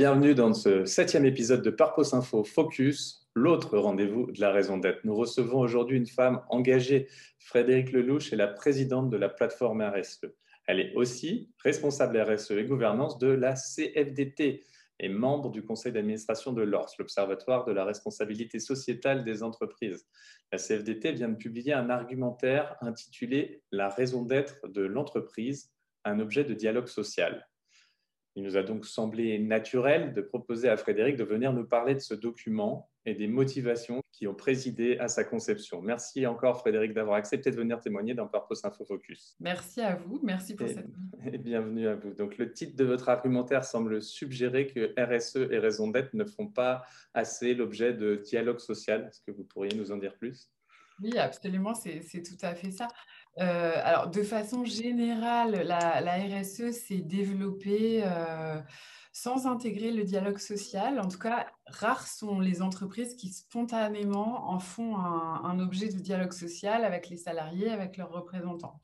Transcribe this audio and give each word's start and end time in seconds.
Bienvenue 0.00 0.34
dans 0.34 0.54
ce 0.54 0.86
septième 0.86 1.26
épisode 1.26 1.60
de 1.60 1.68
Parpos 1.68 2.14
Info 2.14 2.42
Focus, 2.42 3.28
l'autre 3.34 3.76
rendez-vous 3.76 4.32
de 4.32 4.40
la 4.40 4.50
raison 4.50 4.78
d'être. 4.78 5.04
Nous 5.04 5.14
recevons 5.14 5.58
aujourd'hui 5.58 5.98
une 5.98 6.06
femme 6.06 6.40
engagée. 6.48 7.06
Frédéric 7.38 7.92
Lelouch 7.92 8.32
est 8.32 8.36
la 8.36 8.46
présidente 8.46 9.10
de 9.10 9.18
la 9.18 9.28
plateforme 9.28 9.82
RSE. 9.82 10.24
Elle 10.66 10.80
est 10.80 10.94
aussi 10.94 11.50
responsable 11.62 12.18
RSE 12.18 12.52
et 12.52 12.64
gouvernance 12.64 13.18
de 13.18 13.26
la 13.26 13.52
CFDT 13.52 14.64
et 15.00 15.08
membre 15.10 15.50
du 15.50 15.62
conseil 15.62 15.92
d'administration 15.92 16.54
de 16.54 16.62
l'ORS, 16.62 16.94
l'Observatoire 16.98 17.66
de 17.66 17.72
la 17.72 17.84
responsabilité 17.84 18.58
sociétale 18.58 19.22
des 19.22 19.42
entreprises. 19.42 20.06
La 20.50 20.56
CFDT 20.56 21.12
vient 21.12 21.28
de 21.28 21.36
publier 21.36 21.74
un 21.74 21.90
argumentaire 21.90 22.74
intitulé 22.80 23.62
La 23.70 23.90
raison 23.90 24.22
d'être 24.22 24.66
de 24.66 24.80
l'entreprise, 24.80 25.70
un 26.06 26.20
objet 26.20 26.44
de 26.44 26.54
dialogue 26.54 26.88
social. 26.88 27.49
Il 28.36 28.44
nous 28.44 28.56
a 28.56 28.62
donc 28.62 28.86
semblé 28.86 29.38
naturel 29.38 30.12
de 30.12 30.20
proposer 30.20 30.68
à 30.68 30.76
Frédéric 30.76 31.16
de 31.16 31.24
venir 31.24 31.52
nous 31.52 31.66
parler 31.66 31.94
de 31.94 32.00
ce 32.00 32.14
document 32.14 32.88
et 33.04 33.14
des 33.14 33.26
motivations 33.26 34.02
qui 34.12 34.28
ont 34.28 34.34
présidé 34.34 34.98
à 34.98 35.08
sa 35.08 35.24
conception. 35.24 35.82
Merci 35.82 36.26
encore 36.26 36.60
Frédéric 36.60 36.92
d'avoir 36.92 37.16
accepté 37.16 37.50
de 37.50 37.56
venir 37.56 37.80
témoigner 37.80 38.14
dans 38.14 38.28
Purpose 38.28 38.64
Info 38.64 38.84
Focus. 38.84 39.36
Merci 39.40 39.80
à 39.80 39.96
vous, 39.96 40.20
merci 40.22 40.54
pour 40.54 40.66
et, 40.66 40.74
cette... 40.74 40.86
Et 41.32 41.38
bienvenue 41.38 41.88
à 41.88 41.96
vous. 41.96 42.12
Donc 42.14 42.38
le 42.38 42.52
titre 42.52 42.76
de 42.76 42.84
votre 42.84 43.08
argumentaire 43.08 43.64
semble 43.64 44.00
suggérer 44.00 44.66
que 44.66 44.94
RSE 44.96 45.50
et 45.50 45.58
raison 45.58 45.88
d'être 45.88 46.14
ne 46.14 46.24
font 46.24 46.46
pas 46.46 46.82
assez 47.14 47.54
l'objet 47.54 47.94
de 47.94 48.16
dialogue 48.16 48.60
social. 48.60 49.06
Est-ce 49.08 49.22
que 49.22 49.32
vous 49.32 49.44
pourriez 49.44 49.74
nous 49.76 49.90
en 49.90 49.96
dire 49.96 50.14
plus? 50.16 50.50
Oui, 51.02 51.16
absolument, 51.18 51.74
c'est 51.74 52.22
tout 52.22 52.36
à 52.42 52.54
fait 52.54 52.70
ça. 52.70 52.88
Euh, 53.38 53.80
alors, 53.84 54.08
de 54.08 54.22
façon 54.22 54.64
générale, 54.64 55.62
la, 55.62 56.40
RSE 56.40 56.72
s'est 56.72 57.00
développée 57.00 58.02
euh, 58.04 58.60
sans 59.12 59.46
intégrer 59.46 59.92
le 59.92 60.04
dialogue 60.04 60.38
social. 60.38 61.00
En 61.00 61.08
tout 61.08 61.18
cas, 61.18 61.46
rares 61.66 62.06
sont 62.06 62.38
les 62.38 62.60
entreprises 62.60 63.14
qui 63.14 63.28
spontanément 63.30 64.50
en 64.50 64.58
font 64.58 64.96
un 64.98 65.58
objet 65.58 65.88
de 65.88 65.98
dialogue 65.98 66.32
social 66.32 66.84
avec 66.84 67.08
les 67.08 67.16
salariés, 67.16 67.70
avec 67.70 67.96
leurs 67.96 68.10
représentants 68.10 68.80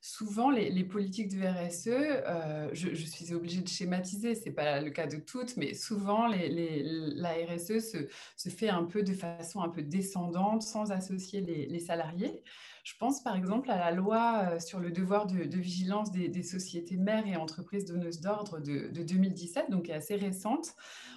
souvent 0.00 0.50
les, 0.50 0.84
politiques 0.84 1.36
de 1.36 1.44
RSE, 1.44 1.88
euh, 1.88 2.68
je, 2.72 2.94
suis 2.94 3.34
obligée 3.34 3.60
de 3.60 3.68
schématiser, 3.68 4.34
ce 4.34 4.44
n'est 4.44 4.52
pas 4.52 4.80
le 4.80 4.90
cas 4.90 5.06
de 5.06 5.16
toutes, 5.16 5.56
mais 5.56 5.74
souvent 5.74 6.26
la 6.28 7.32
RSE 7.32 7.80
se, 7.80 8.08
se, 8.36 8.48
fait 8.48 8.68
un 8.68 8.84
peu 8.84 9.02
de 9.02 9.12
façon 9.12 9.62
un 9.62 9.68
peu 9.68 9.82
descendante, 9.82 10.62
sans 10.62 10.92
associer 10.92 11.40
les, 11.40 11.80
salariés. 11.80 12.42
Je 12.84 12.94
pense 12.98 13.20
par 13.22 13.36
exemple 13.36 13.70
à 13.70 13.78
la 13.78 13.90
loi 13.90 14.42
euh, 14.44 14.60
sur 14.60 14.78
le 14.78 14.92
devoir 14.92 15.26
de, 15.26 15.42
vigilance 15.42 16.12
des, 16.12 16.42
sociétés 16.42 16.96
mères 16.96 17.26
et 17.26 17.36
entreprises 17.36 17.84
donneuses 17.84 18.20
d'ordre 18.20 18.60
de, 18.60 18.88
de, 18.88 19.02
2017, 19.02 19.70
donc 19.70 19.90
assez 19.90 20.14
récente. 20.14 20.68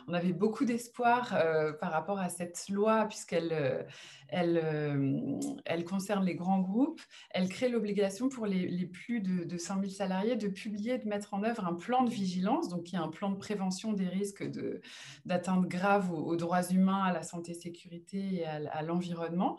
On 0.08 0.14
avait 0.14 0.34
beaucoup 0.34 0.66
d'espoir 0.66 1.36
euh, 1.36 1.72
par 1.74 1.92
rapport 1.92 2.20
à 2.20 2.30
cette 2.30 2.70
loi, 2.70 3.06
puisqu'elle 3.06 3.86
elle, 4.32 4.60
euh, 4.64 5.40
elle, 5.66 5.86
concerne 5.86 6.26
les 6.26 6.36
grands 6.36 6.60
groupes. 6.60 7.02
Elle 7.32 7.50
crée 7.50 7.70
l'obligation 7.70 8.30
pour 8.30 8.46
les, 8.46 8.68
les, 8.68 8.86
plus 8.86 9.22
de, 9.22 9.44
de 9.44 9.58
5000 9.58 9.92
salariés 9.92 10.36
de 10.36 10.48
publier, 10.48 10.98
de 10.98 11.08
mettre 11.08 11.34
en 11.34 11.44
œuvre 11.44 11.66
un 11.66 11.74
plan 11.74 12.04
de 12.04 12.10
vigilance, 12.10 12.70
donc 12.70 12.92
il 12.92 12.96
y 12.96 12.98
a 12.98 13.02
un 13.02 13.10
plan 13.10 13.32
de 13.32 13.38
prévention 13.38 13.94
des 13.94 14.08
risques 14.08 14.44
d'atteinte 15.26 15.68
grave 15.68 16.12
aux, 16.12 16.24
aux, 16.24 16.36
droits 16.36 16.70
humains, 16.72 17.04
à 17.04 17.14
la 17.14 17.24
santé, 17.24 17.54
sécurité 17.54 18.36
et 18.36 18.46
à, 18.46 18.82
l'environnement. 18.82 19.58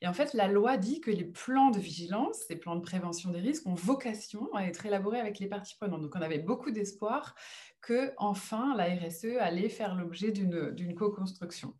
Et 0.00 0.08
en 0.08 0.12
fait, 0.12 0.34
la 0.34 0.48
loi 0.48 0.76
dit 0.76 1.00
que 1.00 1.10
les 1.10 1.24
plans 1.24 1.70
de 1.70 1.78
vigilance, 1.78 2.36
ces 2.48 2.56
plans 2.56 2.76
de 2.76 2.80
prévention 2.80 3.30
des 3.30 3.40
risques, 3.40 3.66
ont 3.66 3.74
vocation 3.74 4.52
à 4.54 4.64
être 4.64 4.86
élaborés 4.86 5.20
avec 5.20 5.38
les 5.38 5.46
parties 5.46 5.76
prenantes. 5.76 6.02
Donc, 6.02 6.14
on 6.16 6.22
avait 6.22 6.38
beaucoup 6.38 6.70
d'espoir 6.70 7.34
que, 7.80 8.12
enfin, 8.16 8.74
la 8.76 8.84
RSE 8.84 9.36
allait 9.40 9.68
faire 9.68 9.94
l'objet 9.94 10.30
d'une 10.30 10.94
co-construction. 10.94 11.74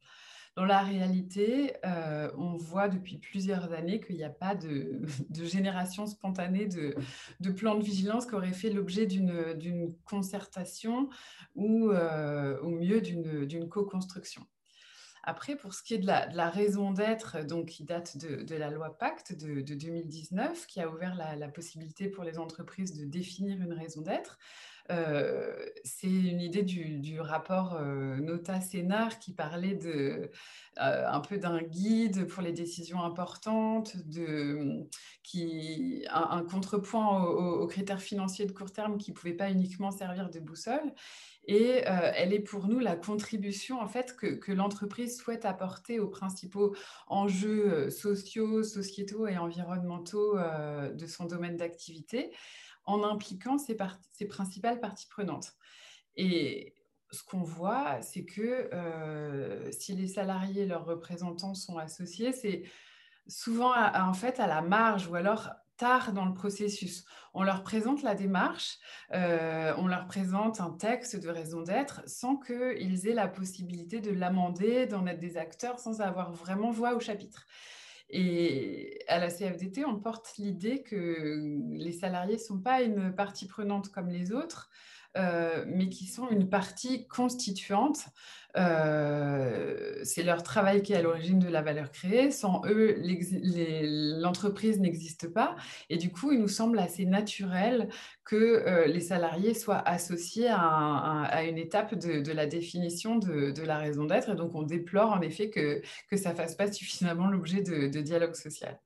Dans 0.55 0.67
la 0.67 0.83
réalité, 0.83 1.73
euh, 1.87 2.31
on 2.37 2.57
voit 2.57 2.89
depuis 2.89 3.17
plusieurs 3.17 3.73
années 3.73 4.01
qu'il 4.01 4.17
n'y 4.17 4.25
a 4.25 4.31
pas 4.31 4.55
de, 4.55 5.01
génération 5.45 6.07
spontanée 6.07 6.67
de, 6.67 7.51
plans 7.53 7.77
de 7.77 7.83
vigilance 7.83 8.27
qui 8.27 8.35
auraient 8.35 8.53
fait 8.53 8.69
l'objet 8.69 9.07
d'une 9.07 9.95
concertation 10.05 11.09
ou 11.55 11.91
euh, 11.91 12.61
au 12.61 12.69
mieux 12.69 13.01
d'une 13.01 13.69
co-construction. 13.69 14.47
Après, 15.25 15.57
pour 15.57 15.73
ce 15.73 15.83
qui 15.83 15.95
est 15.95 15.99
de 15.99 16.07
la, 16.07 16.51
raison 16.51 16.91
d'être, 16.91 17.47
donc 17.47 17.69
qui 17.69 17.85
date 17.85 18.19
de, 18.19 18.57
la 18.57 18.71
loi 18.71 18.99
Pacte 18.99 19.33
de, 19.33 19.63
de 19.63 19.75
2019, 19.75 20.67
qui 20.67 20.81
a 20.81 20.91
ouvert 20.91 21.15
la, 21.15 21.49
possibilité 21.49 22.09
pour 22.09 22.25
les 22.25 22.39
entreprises 22.39 22.93
de 22.93 23.05
définir 23.05 23.61
une 23.61 23.73
raison 23.73 24.03
d'être, 24.03 24.39
c'est 24.89 26.07
une 26.07 26.41
idée 26.41 26.63
du, 26.63 27.21
rapport 27.21 27.75
euh, 27.75 28.17
Nota-Sénar 28.17 29.19
qui 29.19 29.33
parlait 29.33 29.79
un 30.77 31.21
peu 31.21 31.39
d'un 31.39 31.63
guide 31.63 32.27
pour 32.27 32.43
les 32.43 32.53
décisions 32.53 33.03
importantes, 33.03 33.97
de, 34.07 34.87
qui, 35.23 36.05
un, 36.11 36.39
un 36.39 36.43
contrepoint 36.43 37.25
aux, 37.25 37.61
aux, 37.61 37.67
critères 37.67 38.03
financiers 38.03 38.47
de 38.47 38.53
court 38.53 38.73
terme 38.73 38.99
qui 38.99 39.13
ne 39.13 39.17
pouvaient 39.17 39.33
pas 39.33 39.51
uniquement 39.51 39.91
servir 39.91 40.31
de 40.31 40.41
boussole. 40.41 40.93
Et 41.49 41.83
elle 41.85 42.33
est 42.33 42.39
pour 42.39 42.69
nous 42.69 42.79
la 42.79 42.95
contribution 42.95 43.81
en 43.81 43.89
fait 43.89 44.15
que, 44.17 44.53
l'entreprise 44.53 45.19
souhaite 45.19 45.45
apporter 45.45 45.99
aux 45.99 46.07
principaux 46.07 46.73
enjeux 47.09 47.91
sociaux, 47.91 48.63
sociétaux 48.63 49.27
et 49.27 49.37
environnementaux 49.39 50.37
de 50.37 51.07
son 51.07 51.25
domaine 51.25 51.57
d'activité 51.57 52.31
en 52.85 53.03
impliquant 53.03 53.59
ses, 53.59 53.77
principales 54.27 54.81
parties 54.81 55.09
prenantes. 55.09 55.53
Et 56.17 56.75
ce 57.11 57.23
qu'on 57.23 57.43
voit, 57.43 58.01
c'est 58.03 58.25
que 58.25 58.71
euh, 58.73 59.71
si 59.73 59.95
les 59.95 60.09
salariés 60.09 60.63
et 60.63 60.67
leurs 60.67 60.85
représentants 60.85 61.55
sont 61.55 61.79
associés, 61.79 62.33
c'est 62.33 62.63
souvent 63.29 63.73
à, 63.73 64.09
en 64.09 64.15
fait 64.15 64.41
à 64.41 64.47
la 64.47 64.63
marge 64.63 65.07
ou 65.09 65.15
alors 65.15 65.51
tard 65.77 66.13
dans 66.13 66.25
le 66.27 66.35
processus. 66.35 67.05
On 67.35 67.43
leur 67.43 67.63
présente 67.63 68.03
la 68.03 68.15
démarche, 68.15 68.79
euh, 69.15 69.75
on 69.79 69.87
leur 69.87 70.07
présente 70.07 70.61
un 70.61 70.71
texte 70.71 71.17
de 71.17 71.29
raison 71.29 71.63
d'être 71.63 72.03
sans 72.07 72.37
qu'ils 72.37 73.09
aient 73.09 73.15
la 73.15 73.29
possibilité 73.29 74.01
de 74.01 74.13
l'amender, 74.13 74.87
d'en 74.87 75.07
être 75.07 75.19
des 75.19 75.37
acteurs, 75.37 75.79
sans 75.79 76.01
avoir 76.01 76.33
vraiment 76.33 76.71
voix 76.71 76.95
au 76.95 77.01
chapitre. 77.01 77.47
Et 78.13 78.99
à 79.09 79.19
la 79.19 79.29
CFDT, 79.29 79.87
on 79.87 79.99
porte 79.99 80.35
l'idée 80.37 80.83
que 80.83 81.51
les 81.73 81.93
salariés 81.93 82.35
ne 82.35 82.41
sont 82.41 82.61
pas 82.61 82.83
une 82.83 83.15
partie 83.15 83.47
prenante 83.47 83.89
comme 83.89 84.09
les 84.09 84.33
autres, 84.33 84.69
euh, 85.17 85.65
mais 85.67 85.89
qui 85.89 86.07
sont 86.07 86.29
une 86.29 86.49
partie 86.49 87.09
constituante. 87.09 88.01
Euh, 88.57 90.01
c'est 90.05 90.23
leur 90.23 90.43
travail 90.43 90.83
qui 90.83 90.93
est 90.93 90.97
à 90.97 91.03
l'origine 91.03 91.39
de 91.39 91.49
la 91.49 91.63
valeur 91.63 91.91
créée. 91.91 92.31
Sans 92.31 92.63
eux, 92.67 92.97
l'entreprise 94.21 94.81
n'existe 94.81 95.29
pas. 95.29 95.57
Et 95.91 95.97
du 95.97 96.11
coup, 96.11 96.33
il 96.33 96.41
nous 96.41 96.49
semble 96.49 96.79
assez 96.79 97.05
naturel 97.05 97.89
que 98.25 98.37
euh, 98.37 98.87
les 98.87 99.01
salariés 99.01 99.55
soient 99.55 99.87
associés 99.89 100.49
à, 100.49 100.61
un, 100.61 101.25
à 101.25 101.45
une 101.45 101.59
étape 101.59 101.95
de, 101.95 102.33
la 102.33 102.47
définition 102.47 103.17
de, 103.17 103.63
la 103.63 103.79
raison 103.79 104.05
d'être. 104.05 104.31
Et 104.31 104.35
donc, 104.35 104.55
on 104.55 104.63
déplore 104.63 105.13
en 105.13 105.21
effet 105.21 105.51
que, 105.51 105.83
que 106.11 106.17
ça 106.17 106.31
ne 106.31 106.37
fasse 106.37 106.55
pas 106.55 106.71
suffisamment 106.71 107.29
l'objet 107.29 107.63
de, 107.63 107.89
de 107.89 108.01
dialogue 108.01 108.35
social. 108.35 108.79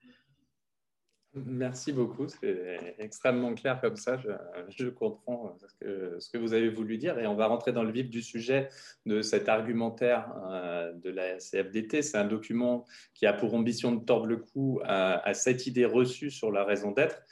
Merci 1.45 1.93
beaucoup, 1.93 2.27
c'est 2.29 2.95
extrêmement 2.99 3.55
clair 3.55 3.79
comme 3.83 3.97
ça, 3.97 4.19
je, 4.71 4.89
comprends 4.89 5.55
ce 6.19 6.31
que, 6.31 6.39
vous 6.39 6.55
avez 6.55 6.71
voulu 6.71 6.97
dire 6.97 7.19
et 7.19 7.27
on 7.27 7.35
va 7.35 7.47
rentrer 7.47 7.73
dans 7.73 7.83
le 7.83 7.93
vif 7.93 8.09
du 8.09 8.23
sujet 8.23 8.71
de 9.05 9.21
cet 9.21 9.51
argumentaire 9.51 10.33
euh, 10.51 10.95
de 10.95 11.11
la 11.11 11.37
CFDT. 11.37 12.01
C'est 12.01 12.17
un 12.17 12.25
document 12.25 12.87
qui 13.13 13.27
a 13.27 13.35
pour 13.35 13.53
ambition 13.53 13.93
de 13.93 14.03
tordre 14.03 14.27
le 14.27 14.39
cou 14.39 14.81
à 14.85 15.35
cette 15.35 15.67
idée 15.67 15.85
reçue 15.85 16.31
sur 16.31 16.51
la 16.51 16.65
raison 16.65 16.93
d'être. 16.93 17.23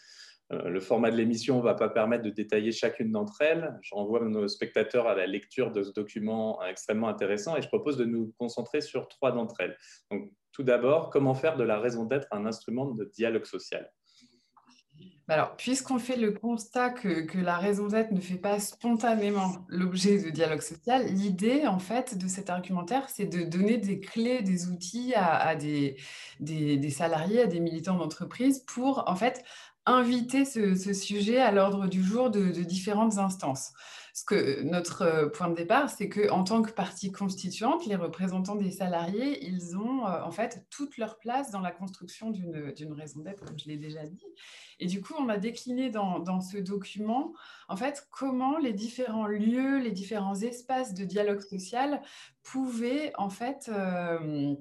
Euh, 0.55 0.69
le 0.69 0.81
format 0.81 1.11
de 1.11 1.17
l'émission 1.17 1.59
ne 1.59 1.63
va 1.63 1.75
pas 1.75 1.89
permettre 1.89 2.25
de 2.25 2.31
détailler 2.31 2.73
chacune 2.73 3.11
d'entre 3.11 3.41
elles. 3.41 3.79
J'envoie 3.83 4.21
nos 4.21 4.49
spectateurs 4.49 5.07
à 5.07 5.15
la 5.15 5.27
lecture 5.27 5.73
de 5.73 5.83
ce 5.83 5.93
document 5.93 6.63
extrêmement 6.63 7.09
intéressant 7.09 7.57
et 7.57 7.63
je 7.63 7.69
propose 7.69 7.97
de 7.97 8.05
nous 8.05 8.33
concentrer 8.39 8.81
sur 8.81 9.09
trois 9.09 9.33
d'entre 9.33 9.61
elles. 9.61 9.77
Donc, 10.11 10.31
tout 10.53 10.63
d'abord, 10.63 11.11
comment 11.11 11.35
faire 11.35 11.57
de 11.57 11.65
la 11.65 11.79
raison 11.79 12.05
d'être 12.05 12.29
un 12.31 12.47
instrument 12.47 12.87
de 12.87 13.05
dialogue 13.05 13.45
social? 13.45 13.91
Alors, 15.27 15.57
puisqu'on 15.57 15.99
fait 15.99 16.17
le 16.17 16.33
constat 16.33 16.91
que, 16.91 17.39
la 17.39 17.57
raison 17.57 17.87
d'être 17.87 18.13
ne 18.13 18.21
fait 18.21 18.37
pas 18.37 18.61
spontanément 18.61 19.65
l'objet 19.69 20.23
de 20.23 20.29
dialogue 20.29 20.61
social, 20.61 21.07
l'idée, 21.07 21.67
en 21.67 21.79
fait, 21.79 22.19
de 22.19 22.29
cet 22.29 22.51
argumentaire, 22.51 23.09
c'est 23.09 23.25
de 23.25 23.43
donner 23.43 23.79
des 23.79 24.01
clés, 24.01 24.43
des 24.43 24.69
outils 24.69 25.15
à, 25.17 25.57
des, 25.57 25.97
salariés, 26.91 27.41
à 27.41 27.47
des 27.47 27.61
militants 27.61 27.97
d'entreprise 27.97 28.65
pour, 28.67 29.05
en 29.07 29.17
fait, 29.17 29.43
inviter 29.87 30.45
ce, 30.45 30.75
sujet 30.93 31.39
à 31.39 31.53
l'ordre 31.53 31.87
du 31.87 32.03
jour 32.03 32.31
de 32.31 32.51
différentes 32.63 33.19
instances. 33.19 33.73
Ce 34.17 34.25
que 34.25 34.63
notre 34.63 35.03
euh, 35.03 35.29
point 35.29 35.49
de 35.49 35.57
départ, 35.57 35.91
c'est 35.91 36.09
qu'en 36.09 36.45
tant 36.45 36.63
que 36.63 36.71
partie 36.71 37.11
constituante, 37.11 37.85
les 37.85 37.97
représentants 37.97 38.55
des 38.55 38.71
salariés, 38.71 39.45
ils 39.45 39.77
ont 39.77 40.07
euh, 40.07 40.23
en 40.23 40.31
fait 40.31 40.65
toute 40.71 40.99
leur 40.99 41.19
place 41.19 41.51
dans 41.51 41.59
la 41.59 41.73
construction 41.73 42.31
d'une 42.31 42.93
raison 42.93 43.23
d'être, 43.23 43.45
comme 43.45 43.59
je 43.59 43.67
l'ai 43.67 43.77
déjà 43.77 44.07
dit. 44.07 44.25
Et 44.79 44.87
du 44.87 45.03
coup, 45.03 45.15
on 45.19 45.29
a 45.29 45.37
décliné 45.37 45.91
dans, 45.91 46.21
dans, 46.21 46.41
ce 46.41 46.59
document, 46.59 47.33
en 47.69 47.77
fait, 47.77 48.07
comment 48.13 48.57
les 48.57 48.73
différents 48.73 49.27
lieux, 49.27 49.79
les 49.79 49.91
différents 49.91 50.37
espaces 50.37 50.95
de 50.95 51.05
dialogue 51.05 51.41
social 51.41 52.01
pouvaient, 52.45 53.13
en 53.19 53.31
fait, 53.31 53.69
euh, 53.69 54.55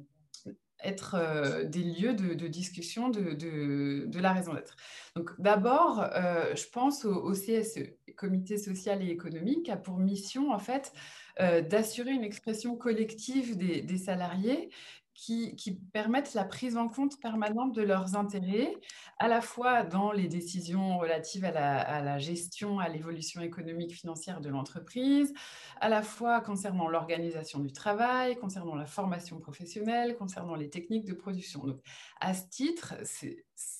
être 0.83 1.15
euh, 1.15 1.63
des 1.63 1.83
lieux 1.83 2.13
de, 2.13 2.47
discussion 2.47 3.09
de, 3.09 4.19
la 4.19 4.33
raison 4.33 4.53
d'être. 4.53 4.75
Donc 5.15 5.31
d'abord, 5.39 6.06
euh, 6.13 6.56
je 6.56 6.65
pense 6.71 7.06
au, 7.06 7.31
CSE, 7.33 7.80
Comité 8.15 8.57
social 8.57 9.01
et 9.01 9.09
économique, 9.09 9.69
a 9.69 9.77
pour 9.77 9.97
mission 9.97 10.51
en 10.51 10.59
fait 10.59 10.94
euh, 11.39 11.62
d'assurer 11.62 12.12
une 12.12 12.24
expression 12.24 12.75
collective 12.75 13.57
des, 13.57 13.97
salariés 13.97 14.69
qui, 15.15 15.80
permettent 15.94 16.33
la 16.33 16.44
prise 16.44 16.75
en 16.75 16.89
compte 16.89 17.19
permanente 17.19 17.74
de 17.74 17.81
leurs 17.81 18.15
intérêts, 18.15 18.75
à 19.19 19.27
la 19.27 19.42
fois 19.42 19.83
dans 19.83 20.12
les 20.12 20.27
décisions 20.27 20.98
relatives 20.98 21.45
à 21.45 21.51
la, 21.51 22.19
gestion, 22.19 22.80
à 22.80 22.89
l'évolution 22.89 23.42
économique 23.42 23.94
financière 23.94 24.42
de 24.42 24.50
l'entreprise, 24.50 25.33
à 25.80 25.89
la 25.89 26.01
fois 26.01 26.42
concernant 26.42 26.88
l'organisation 26.88 27.60
du 27.60 27.71
travail, 27.71 28.36
concernant 28.38 28.75
la 28.75 28.86
formation 28.86 29.39
professionnelle, 29.39 30.15
concernant 30.18 30.56
les 30.56 30.69
techniques 30.69 31.06
de 31.06 31.13
production. 31.13 31.63
Donc, 31.63 31.80
à 32.19 32.33
ce 32.33 32.48
titre, 32.50 32.95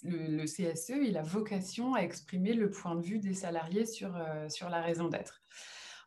le, 0.04 0.46
CSE, 0.46 0.94
il 1.02 1.18
a 1.18 1.24
vocation 1.24 1.96
à 1.96 2.02
exprimer 2.02 2.54
le 2.54 2.70
point 2.70 2.96
de 2.96 3.02
vue 3.02 3.20
des 3.20 3.34
salariés 3.34 3.86
sur, 3.86 4.16
euh, 4.16 4.48
la 4.70 4.82
raison 4.82 5.08
d'être. 5.08 5.42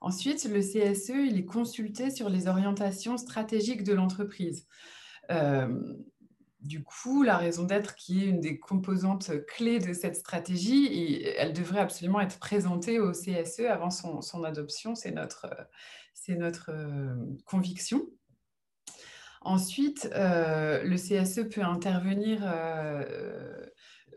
Ensuite, 0.01 0.45
le 0.45 0.61
CSE, 0.61 1.11
est 1.11 1.45
consulté 1.45 2.11
sur 2.11 2.29
les 2.29 2.49
orientations 2.49 3.17
stratégiques 3.17 3.83
de 3.83 3.95
l'entreprise. 3.95 4.67
Euh, 5.31 5.95
du 6.61 6.83
coup, 6.83 7.23
la 7.23 7.37
raison 7.37 7.65
d'être, 7.65 7.95
qui 7.95 8.25
est 8.25 8.27
une 8.27 8.41
des 8.41 8.59
composantes 8.59 9.31
clés 9.47 9.79
de 9.79 9.93
cette 9.93 10.17
stratégie, 10.17 11.23
elle 11.37 11.53
devrait 11.53 11.81
absolument 11.81 12.21
être 12.21 12.39
présentée 12.39 12.99
au 12.99 13.13
CSE 13.13 13.61
avant 13.69 13.91
son, 13.91 14.45
adoption. 14.45 14.95
C'est 14.95 15.13
notre, 15.13 15.49
notre 16.29 16.71
euh, 16.71 17.15
conviction. 17.45 18.03
Ensuite, 19.43 20.11
euh, 20.15 20.83
le 20.83 20.97
CSE 20.97 21.49
peut 21.49 21.63
intervenir 21.63 22.43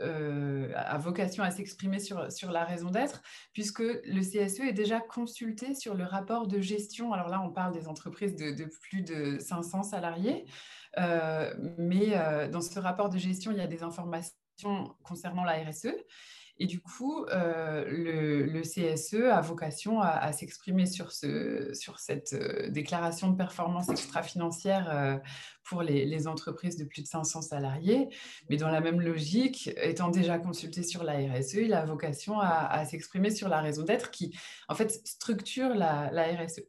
a 0.01 0.97
vocation 0.97 1.43
à 1.43 1.51
s'exprimer 1.51 1.99
sur, 1.99 2.31
sur 2.31 2.51
la 2.51 2.63
raison 2.63 2.89
d'être, 2.89 3.21
puisque 3.53 3.79
le 3.79 4.21
CSE 4.21 4.61
est 4.61 4.73
déjà 4.73 4.99
consulté 4.99 5.73
sur 5.75 5.95
le 5.95 6.03
rapport 6.03 6.47
de 6.47 6.59
gestion. 6.59 7.13
Alors 7.13 7.29
là, 7.29 7.41
on 7.41 7.51
parle 7.51 7.73
des 7.73 7.87
entreprises 7.87 8.35
de, 8.35 8.65
plus 8.65 9.01
de 9.01 9.39
500 9.39 9.83
salariés, 9.83 10.45
euh, 10.97 11.53
mais 11.77 12.17
euh, 12.17 12.47
dans 12.47 12.61
ce 12.61 12.79
rapport 12.79 13.09
de 13.09 13.17
gestion, 13.17 13.51
il 13.51 13.57
y 13.57 13.61
a 13.61 13.67
des 13.67 13.83
informations 13.83 14.33
concernant 15.03 15.43
la 15.43 15.53
RSE. 15.53 15.93
Et 16.59 16.65
du 16.65 16.81
coup, 16.81 17.25
euh, 17.25 17.85
le, 17.87 18.61
CSE 18.61 19.13
a 19.31 19.39
vocation 19.39 20.01
à, 20.01 20.31
s'exprimer 20.33 20.85
sur, 20.85 21.13
ce, 21.13 21.73
sur 21.73 21.99
cette 21.99 22.33
euh, 22.33 22.69
déclaration 22.69 23.29
de 23.29 23.37
performance 23.37 23.87
extra-financière 23.87 24.89
euh, 24.91 25.17
pour 25.63 25.81
les, 25.81 26.27
entreprises 26.27 26.75
de 26.75 26.83
plus 26.83 27.01
de 27.01 27.07
500 27.07 27.41
salariés. 27.43 28.09
Mais 28.49 28.57
dans 28.57 28.69
la 28.69 28.81
même 28.81 28.99
logique, 28.99 29.69
étant 29.81 30.09
déjà 30.09 30.37
consulté 30.37 30.83
sur 30.83 31.03
la 31.03 31.13
RSE, 31.13 31.55
il 31.55 31.73
a 31.73 31.85
vocation 31.85 32.39
à, 32.41 32.83
s'exprimer 32.85 33.31
sur 33.31 33.47
la 33.47 33.61
raison 33.61 33.83
d'être 33.83 34.11
qui, 34.11 34.37
en 34.67 34.75
fait, 34.75 34.91
structure 35.05 35.69
la 35.69 36.09
RSE. 36.11 36.61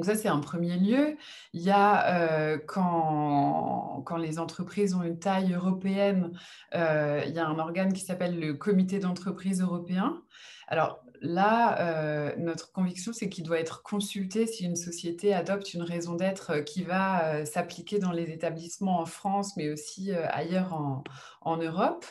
Donc 0.00 0.06
ça, 0.06 0.14
c'est 0.14 0.28
un 0.28 0.38
premier 0.38 0.78
lieu. 0.78 1.18
Il 1.52 1.60
y 1.60 1.70
a 1.70 2.06
euh, 2.06 2.56
quand, 2.56 4.02
les 4.16 4.38
entreprises 4.38 4.94
ont 4.94 5.02
une 5.02 5.18
taille 5.18 5.52
européenne, 5.52 6.32
euh, 6.74 7.22
il 7.26 7.34
y 7.34 7.38
a 7.38 7.46
un 7.46 7.58
organe 7.58 7.92
qui 7.92 8.00
s'appelle 8.00 8.40
le 8.40 8.54
comité 8.54 8.98
d'entreprise 8.98 9.60
européen. 9.60 10.22
Alors 10.68 11.04
là, 11.20 11.78
euh, 11.80 12.34
notre 12.38 12.72
conviction, 12.72 13.12
c'est 13.12 13.28
qu'il 13.28 13.44
doit 13.44 13.60
être 13.60 13.82
consulté 13.82 14.46
si 14.46 14.64
une 14.64 14.74
société 14.74 15.34
adopte 15.34 15.74
une 15.74 15.82
raison 15.82 16.14
d'être 16.14 16.60
qui 16.60 16.82
va 16.82 17.44
s'appliquer 17.44 17.98
dans 17.98 18.12
les 18.12 18.30
établissements 18.30 19.00
en 19.00 19.06
France, 19.06 19.54
mais 19.58 19.68
aussi 19.68 20.12
ailleurs 20.14 21.02
en 21.42 21.56
Europe. 21.58 22.06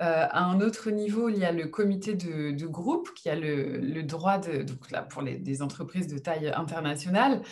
Euh, 0.00 0.26
à 0.28 0.44
un 0.44 0.60
autre 0.60 0.90
niveau, 0.90 1.28
il 1.28 1.38
y 1.38 1.44
a 1.44 1.52
le 1.52 1.68
comité 1.68 2.14
de, 2.14 2.66
groupe 2.66 3.10
qui 3.14 3.28
a 3.28 3.36
le, 3.36 4.02
droit 4.02 4.38
de, 4.38 4.62
donc 4.62 4.90
là, 4.90 5.02
pour 5.02 5.22
des 5.22 5.62
entreprises 5.62 6.08
de 6.08 6.18
taille 6.18 6.48
internationale, 6.48 7.42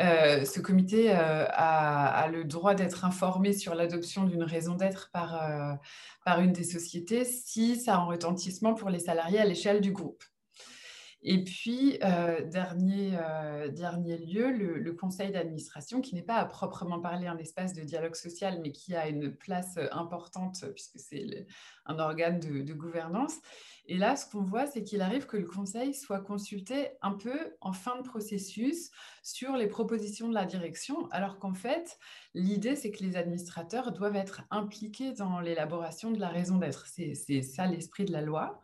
euh, 0.00 0.44
ce 0.44 0.60
comité 0.60 1.12
euh, 1.12 1.44
a, 1.48 2.28
le 2.28 2.44
droit 2.44 2.74
d'être 2.74 3.04
informé 3.04 3.52
sur 3.52 3.74
l'adoption 3.74 4.24
d'une 4.24 4.42
raison 4.42 4.74
d'être 4.74 5.10
par 5.12 6.40
une 6.40 6.52
des 6.52 6.64
sociétés 6.64 7.24
si 7.24 7.76
ça 7.76 7.94
a 7.94 7.98
un 7.98 8.04
retentissement 8.04 8.74
pour 8.74 8.90
les 8.90 9.00
salariés 9.00 9.38
à 9.38 9.44
l'échelle 9.44 9.80
du 9.80 9.92
groupe. 9.92 10.24
Et 11.24 11.44
puis, 11.44 11.98
euh, 12.02 12.42
dernier, 12.42 13.12
euh, 13.14 13.68
dernier 13.68 14.18
lieu, 14.18 14.50
le, 14.50 14.92
conseil 14.92 15.30
d'administration, 15.30 16.00
qui 16.00 16.16
n'est 16.16 16.22
pas 16.22 16.36
à 16.36 16.44
proprement 16.46 16.98
parler 16.98 17.28
un 17.28 17.38
espace 17.38 17.74
de 17.74 17.82
dialogue 17.82 18.16
social, 18.16 18.60
mais 18.60 18.72
qui 18.72 18.96
a 18.96 19.08
une 19.08 19.32
place 19.32 19.78
importante 19.92 20.64
puisque 20.74 20.98
c'est 20.98 21.46
un 21.86 21.98
organe 22.00 22.40
de, 22.40 22.72
gouvernance. 22.72 23.36
Et 23.86 23.98
là, 23.98 24.16
ce 24.16 24.28
qu'on 24.28 24.42
voit, 24.42 24.66
c'est 24.66 24.82
qu'il 24.82 25.00
arrive 25.00 25.26
que 25.26 25.36
le 25.36 25.44
conseil 25.44 25.94
soit 25.94 26.20
consulté 26.20 26.90
un 27.02 27.12
peu 27.12 27.54
en 27.60 27.72
fin 27.72 27.96
de 27.96 28.02
processus 28.02 28.90
sur 29.22 29.56
les 29.56 29.66
propositions 29.66 30.28
de 30.28 30.34
la 30.34 30.44
direction, 30.44 31.08
alors 31.10 31.38
qu'en 31.38 31.54
fait, 31.54 31.98
l'idée, 32.34 32.76
c'est 32.76 32.90
que 32.90 33.02
les 33.02 33.16
administrateurs 33.16 33.92
doivent 33.92 34.16
être 34.16 34.42
impliqués 34.50 35.12
dans 35.12 35.40
l'élaboration 35.40 36.10
de 36.10 36.20
la 36.20 36.28
raison 36.28 36.58
d'être. 36.58 36.86
C'est 36.86 37.42
ça 37.42 37.66
l'esprit 37.66 38.04
de 38.04 38.12
la 38.12 38.22
loi. 38.22 38.60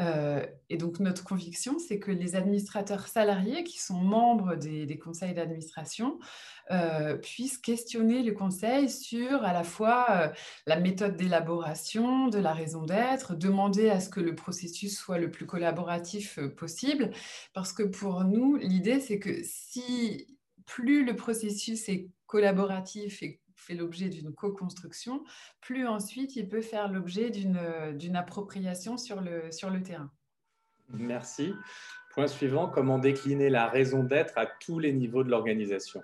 Euh, 0.00 0.44
et 0.70 0.76
donc, 0.76 1.00
notre 1.00 1.24
conviction, 1.24 1.78
c'est 1.78 1.98
que 1.98 2.10
les 2.10 2.36
administrateurs 2.36 3.08
salariés 3.08 3.64
qui 3.64 3.80
sont 3.80 3.98
membres 3.98 4.56
des, 4.56 4.98
conseils 4.98 5.34
d'administration 5.34 6.18
euh, 6.70 7.16
puissent 7.16 7.58
questionner 7.58 8.22
le 8.22 8.32
conseil 8.32 8.88
sur 8.88 9.44
à 9.44 9.52
la 9.52 9.64
fois 9.64 10.06
euh, 10.10 10.28
la 10.66 10.80
méthode 10.80 11.16
d'élaboration 11.16 12.28
de 12.28 12.38
la 12.38 12.52
raison 12.52 12.84
d'être, 12.84 13.34
demander 13.34 13.90
à 13.90 14.00
ce 14.00 14.08
que 14.08 14.20
le 14.20 14.34
processus 14.34 14.96
soit 14.96 15.18
le 15.18 15.30
plus 15.30 15.46
collaboratif 15.46 16.38
possible, 16.56 17.10
parce 17.52 17.72
que 17.72 17.82
pour 17.82 18.24
nous, 18.24 18.56
l'idée, 18.56 19.00
c'est 19.00 19.18
que 19.18 19.42
si 19.42 20.38
plus 20.66 21.04
le 21.04 21.14
processus 21.14 21.88
est 21.88 22.08
collaboratif 22.26 23.22
et 23.22 23.40
fait 23.56 23.74
l'objet 23.74 24.08
d'une 24.08 24.32
co-construction, 24.32 25.24
plus 25.60 25.86
ensuite 25.86 26.36
il 26.36 26.48
peut 26.48 26.62
faire 26.62 26.90
l'objet 26.90 27.30
d'une 27.30 28.16
appropriation 28.16 28.96
sur 28.96 29.20
le, 29.20 29.50
sur 29.50 29.70
le 29.70 29.82
terrain. 29.82 30.10
Merci. 30.88 31.54
Point 32.12 32.26
suivant, 32.26 32.68
comment 32.68 32.98
décliner 32.98 33.50
la 33.50 33.68
raison 33.68 34.04
d'être 34.04 34.36
à 34.36 34.46
tous 34.46 34.78
les 34.78 34.92
niveaux 34.92 35.24
de 35.24 35.30
l'organisation? 35.30 36.02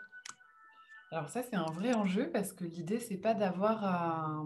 Alors 1.12 1.28
ça, 1.28 1.42
c'est 1.42 1.56
un 1.56 1.70
vrai 1.72 1.92
enjeu 1.92 2.30
parce 2.30 2.52
que 2.52 2.62
l'idée, 2.62 3.00
c'est 3.00 3.16
pas 3.16 3.34
d'avoir 3.34 4.44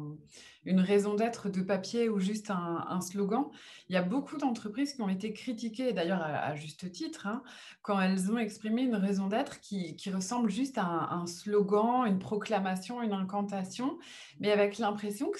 une 0.65 0.81
raison 0.81 1.15
d'être 1.15 1.51
de 1.51 1.61
papier 1.61 2.09
ou 2.09 2.21
juste 2.21 2.51
un, 2.51 3.01
slogan. 3.03 3.51
Il 3.91 3.95
y 3.95 3.99
a 3.99 4.03
beaucoup 4.03 4.39
d'entreprises 4.39 4.95
qui 4.95 5.03
ont 5.03 5.11
été 5.11 5.35
critiquées, 5.35 5.93
d'ailleurs 5.93 6.23
à, 6.23 6.55
juste 6.55 6.91
titre, 6.91 7.27
hein, 7.27 7.43
quand 7.83 8.01
elles 8.01 8.33
ont 8.33 8.39
exprimé 8.39 8.81
une 8.81 8.97
raison 8.97 9.27
d'être 9.27 9.61
qui, 9.61 9.95
ressemble 10.11 10.51
juste 10.51 10.79
à 10.79 10.87
un, 10.87 11.27
slogan, 11.27 12.07
une 12.07 12.19
proclamation, 12.19 13.03
une 13.03 13.13
incantation, 13.13 13.99
mais 14.41 14.51
avec 14.51 14.79
l'impression 14.79 15.31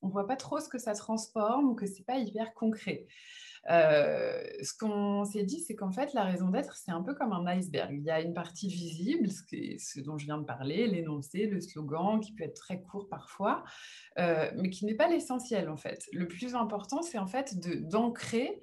qu'on 0.00 0.06
ne 0.06 0.12
voit 0.12 0.28
pas 0.28 0.36
trop 0.36 0.60
ce 0.60 0.68
que 0.68 0.78
ça 0.78 0.94
transforme 0.94 1.70
ou 1.70 1.74
que 1.74 1.86
c'est 1.86 2.04
pas 2.04 2.18
hyper 2.18 2.54
concret. 2.54 3.08
Euh, 3.70 4.42
ce 4.62 4.74
qu'on 4.74 5.24
s'est 5.24 5.44
dit, 5.44 5.60
c'est 5.60 5.74
qu'en 5.74 5.92
fait, 5.92 6.12
la 6.14 6.24
raison 6.24 6.48
d'être, 6.48 6.76
c'est 6.76 6.90
un 6.90 7.02
peu 7.02 7.14
comme 7.14 7.32
un 7.32 7.46
iceberg. 7.46 7.92
Il 7.92 8.02
y 8.02 8.10
a 8.10 8.20
une 8.20 8.34
partie 8.34 8.68
visible, 8.68 9.28
ce, 9.30 10.00
dont 10.00 10.18
je 10.18 10.24
viens 10.24 10.38
de 10.38 10.44
parler, 10.44 10.86
l'énoncé, 10.86 11.46
le 11.46 11.60
slogan, 11.60 12.20
qui 12.20 12.32
peut 12.32 12.44
être 12.44 12.56
très 12.56 12.82
court 12.82 13.08
parfois, 13.08 13.62
euh, 14.18 14.50
mais 14.56 14.70
qui 14.70 14.84
n'est 14.84 14.94
pas 14.94 15.08
l'essentiel 15.08 15.68
en 15.68 15.76
fait. 15.76 16.08
Le 16.12 16.26
plus 16.26 16.54
important, 16.54 17.02
c'est 17.02 17.18
en 17.18 17.26
fait 17.26 17.58
d'ancrer 17.88 18.60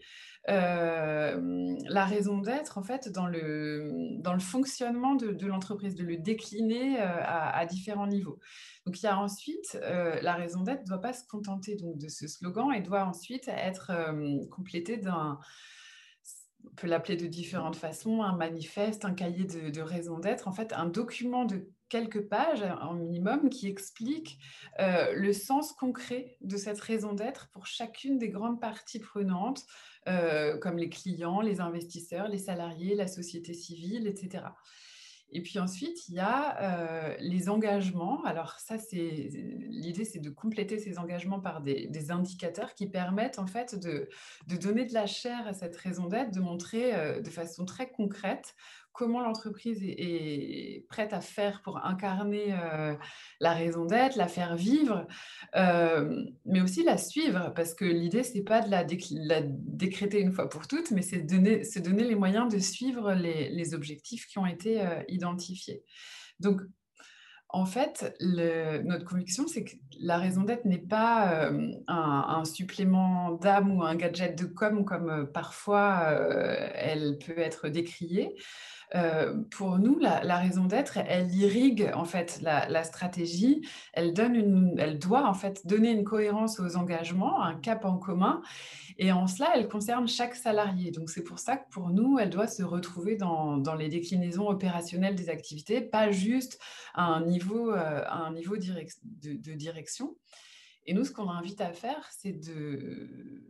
euh, 0.50 1.76
la 1.88 2.06
raison 2.06 2.40
d'être 2.40 2.78
en 2.78 2.84
fait 2.84 3.10
dans 3.10 3.28
le, 3.28 4.18
dans 4.20 4.34
le 4.34 4.40
fonctionnement 4.40 5.16
de, 5.16 5.46
l'entreprise, 5.46 5.96
de 5.96 6.04
le 6.04 6.18
décliner 6.18 7.00
à, 7.00 7.50
à, 7.50 7.66
différents 7.66 8.08
niveaux. 8.08 8.40
Donc 8.86 9.00
il 9.00 9.06
y 9.06 9.08
a 9.08 9.18
ensuite 9.18 9.80
la 9.82 10.34
raison 10.36 10.62
d'être 10.62 10.82
ne 10.82 10.88
doit 10.88 11.02
pas 11.02 11.14
se 11.14 11.26
contenter 11.28 11.76
donc 11.76 11.98
de 11.98 12.08
ce 12.08 12.28
slogan 12.28 12.72
et 12.74 12.82
doit 12.82 13.06
ensuite 13.06 13.48
être 13.48 13.92
complétée 14.50 14.98
d'un 14.98 15.40
on 16.66 16.76
peut 16.76 16.88
l'appeler 16.88 17.18
de 17.18 17.28
différentes 17.28 17.76
façons, 17.76 18.22
un 18.22 18.36
manifeste, 18.36 19.06
un 19.06 19.14
cahier 19.14 19.46
de, 19.46 19.82
raison 19.82 20.20
d'être, 20.20 20.48
en 20.48 20.52
fait 20.52 20.74
un 20.74 20.86
document 20.86 21.46
de 21.46 21.70
quelques 21.90 22.22
pages 22.22 22.64
en 22.82 22.94
minimum 22.94 23.50
qui 23.50 23.68
explique 23.68 24.40
euh, 24.80 25.12
le 25.14 25.34
sens 25.34 25.74
concret 25.74 26.38
de 26.42 26.56
cette 26.56 26.80
raison 26.80 27.14
d'être 27.14 27.50
pour 27.50 27.66
chacune 27.66 28.18
des 28.18 28.30
grandes 28.30 28.62
parties 28.62 29.00
prenantes, 29.00 29.66
euh, 30.08 30.58
comme 30.58 30.78
les 30.78 30.90
clients, 30.90 31.42
les 31.42 31.60
investisseurs, 31.60 32.28
les 32.28 32.38
salariés, 32.38 32.96
la 32.96 33.08
société 33.08 33.54
civile, 33.54 34.08
etc. 34.08 34.46
Et 35.32 35.44
puis 35.44 35.60
ensuite, 35.60 36.08
il 36.08 36.16
y 36.16 36.20
a 36.20 36.58
euh, 36.60 37.16
les 37.20 37.50
engagements. 37.50 38.24
Alors 38.24 38.54
ça, 38.54 38.80
c'est 38.80 39.30
l'idée, 39.70 40.04
c'est 40.04 40.20
de 40.20 40.32
compléter 40.32 40.80
ces 40.80 40.98
engagements 40.98 41.40
par 41.40 41.62
des, 41.62 42.12
indicateurs 42.12 42.74
qui 42.74 42.88
permettent 42.88 43.38
en 43.38 43.46
fait 43.46 43.76
de, 43.76 44.10
donner 44.58 44.86
de 44.86 44.94
la 44.94 45.06
chair 45.06 45.46
à 45.48 45.54
cette 45.54 45.76
raison 45.76 46.08
d'être, 46.08 46.32
de 46.32 46.40
montrer 46.40 47.22
de 47.22 47.30
façon 47.30 47.66
très 47.66 47.92
concrète 47.92 48.56
comment 48.94 49.22
l'entreprise 49.22 49.82
est, 49.82 50.86
prête 50.90 51.14
à 51.14 51.22
faire 51.22 51.62
pour 51.62 51.86
incarner 51.86 52.54
euh, 52.54 52.96
la 53.40 53.54
raison 53.54 53.86
d'être, 53.86 54.16
la 54.16 54.28
faire 54.28 54.56
vivre, 54.56 55.08
euh, 55.56 56.24
mais 56.46 56.62
aussi 56.62 56.84
la 56.84 56.98
suivre, 56.98 57.54
parce 57.56 57.74
que 57.74 57.86
l'idée, 57.86 58.24
ce 58.24 58.34
n'est 58.34 58.44
pas 58.44 58.62
de 58.62 58.70
la, 58.70 58.84
décréter 59.44 60.20
une 60.20 60.34
fois 60.34 60.50
pour 60.50 60.68
toutes, 60.68 60.92
mais 60.92 61.02
c'est 61.02 61.22
donner, 61.22 61.64
se 61.64 61.80
donner 61.80 62.04
les 62.04 62.16
moyens 62.16 62.52
de 62.52 62.60
suivre 62.60 63.14
les, 63.14 63.74
objectifs 63.74 64.26
qui 64.26 64.40
ont 64.40 64.48
été 64.48 64.82
euh, 64.82 65.02
identifiés. 65.08 65.84
Donc, 66.40 66.62
en 67.50 67.66
fait, 67.66 68.16
notre 68.22 69.06
conviction, 69.06 69.48
c'est 69.48 69.64
que 69.64 69.76
la 70.00 70.18
raison 70.18 70.44
d'être 70.44 70.66
n'est 70.66 70.78
pas 70.78 71.52
un, 71.88 72.46
supplément 72.46 73.32
d'âme 73.32 73.76
ou 73.76 73.84
un 73.84 73.96
gadget 73.96 74.38
de 74.38 74.46
com 74.46 74.86
comme 74.86 75.28
parfois 75.34 76.12
elle 76.76 77.18
peut 77.18 77.40
être 77.40 77.70
décriée. 77.70 78.36
Euh, 78.96 79.44
pour 79.52 79.78
nous, 79.78 80.00
la, 80.00 80.38
raison 80.38 80.66
d'être, 80.66 80.98
elle 80.98 81.34
irrigue 81.34 81.92
en 81.94 82.06
fait 82.06 82.40
la, 82.42 82.84
stratégie. 82.84 83.62
Elle 83.94 84.14
donne 84.14 84.36
une, 84.36 84.76
elle 84.80 84.98
doit 84.98 85.28
en 85.28 85.34
fait 85.34 85.66
donner 85.68 85.92
une 85.92 86.04
cohérence 86.04 86.60
aux 86.60 86.76
engagements, 86.76 87.42
un 87.42 87.56
cap 87.56 87.86
en 87.86 87.98
commun. 87.98 88.42
Et 88.98 89.12
en 89.12 89.28
cela, 89.28 89.52
elle 89.56 89.68
concerne 89.68 90.08
chaque 90.08 90.36
salarié. 90.36 90.92
Donc 90.92 91.10
c'est 91.10 91.24
pour 91.24 91.40
ça 91.40 91.58
que 91.58 91.70
pour 91.70 91.90
nous, 91.90 92.18
elle 92.20 92.30
doit 92.30 92.48
se 92.48 92.64
retrouver 92.64 93.16
dans, 93.16 93.76
les 93.78 93.90
déclinaisons 93.90 94.48
opérationnelles 94.48 95.16
des 95.16 95.30
activités, 95.30 95.82
pas 95.82 96.12
juste 96.12 96.60
à 96.96 97.06
un 97.06 97.26
niveau, 97.26 97.72
euh, 97.72 98.02
à 98.06 98.18
un 98.26 98.34
niveau 98.34 98.58
de 98.58 99.54
direction. 99.54 100.16
Et 100.86 100.94
nous, 100.94 101.06
ce 101.06 101.12
qu'on 101.12 101.30
invite 101.30 101.62
à 101.62 101.72
faire, 101.72 102.10
c'est 102.12 102.34
de 102.34 103.44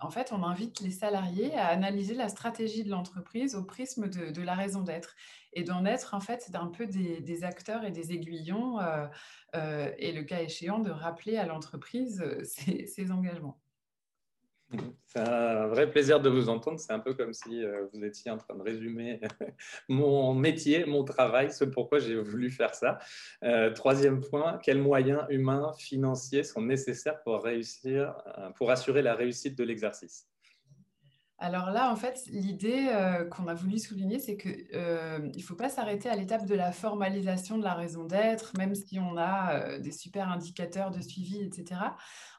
en 0.00 0.10
fait, 0.10 0.32
on 0.32 0.42
invite 0.42 0.80
les 0.80 0.90
salariés 0.90 1.54
à 1.54 1.68
analyser 1.68 2.14
la 2.14 2.28
stratégie 2.28 2.84
de 2.84 2.90
l'entreprise 2.90 3.54
au 3.54 3.64
prisme 3.64 4.08
de, 4.08 4.42
la 4.42 4.54
raison 4.54 4.82
d'être 4.82 5.16
et 5.52 5.62
d'en 5.62 5.84
être 5.84 6.14
en 6.14 6.20
fait 6.20 6.50
d'un 6.50 6.66
peu 6.66 6.86
des, 6.86 7.44
acteurs 7.44 7.84
et 7.84 7.90
des 7.90 8.12
aiguillons 8.12 8.78
euh, 8.80 9.06
euh, 9.54 9.90
et 9.98 10.12
le 10.12 10.22
cas 10.24 10.42
échéant 10.42 10.80
de 10.80 10.90
rappeler 10.90 11.36
à 11.38 11.46
l'entreprise 11.46 12.20
euh, 12.20 12.42
ses 12.44 13.10
engagements. 13.10 13.58
C'est 15.06 15.20
un 15.20 15.68
vrai 15.68 15.88
plaisir 15.88 16.20
de 16.20 16.28
vous 16.28 16.48
entendre. 16.48 16.78
C'est 16.78 16.92
un 16.92 16.98
peu 16.98 17.14
comme 17.14 17.32
si 17.32 17.64
euh, 17.64 17.86
vous 17.92 18.04
étiez 18.04 18.30
en 18.30 18.36
train 18.36 18.54
de 18.54 18.62
résumer 18.62 19.20
mon 19.88 20.34
métier, 20.34 20.84
mon 20.84 21.04
travail, 21.04 21.52
ce 21.52 21.64
pourquoi 21.64 22.00
j'ai 22.00 22.16
voulu 22.16 22.50
faire 22.50 22.74
ça. 22.74 22.98
Euh, 23.44 23.72
troisième 23.72 24.20
point, 24.20 24.58
quels 24.62 24.82
moyens 24.82 25.22
humains, 25.30 25.72
financiers 25.78 26.42
sont 26.42 26.62
nécessaires 26.62 27.22
pour 27.22 27.42
réussir, 27.42 28.14
euh, 28.38 28.50
pour 28.50 28.70
assurer 28.70 29.02
la 29.02 29.14
réussite 29.14 29.56
de 29.56 29.64
l'exercice? 29.64 30.28
Alors 31.38 31.70
là, 31.70 31.92
en 31.92 31.96
fait, 31.96 32.22
l'idée 32.30 32.88
euh, 32.88 33.24
qu'on 33.26 33.46
a 33.46 33.52
voulu 33.52 33.78
souligner, 33.78 34.18
c'est 34.18 34.38
qu'il 34.38 34.66
euh, 34.72 35.18
ne 35.18 35.42
faut 35.42 35.54
pas 35.54 35.68
s'arrêter 35.68 36.08
à 36.08 36.16
l'étape 36.16 36.46
de 36.46 36.54
la 36.54 36.72
formalisation 36.72 37.58
de 37.58 37.64
la 37.64 37.74
raison 37.74 38.04
d'être, 38.04 38.56
même 38.56 38.74
si 38.74 38.98
on 38.98 39.18
a 39.18 39.54
euh, 39.54 39.78
des 39.78 39.92
super 39.92 40.30
indicateurs 40.30 40.90
de 40.90 41.00
suivi, 41.02 41.42
etc. 41.42 41.78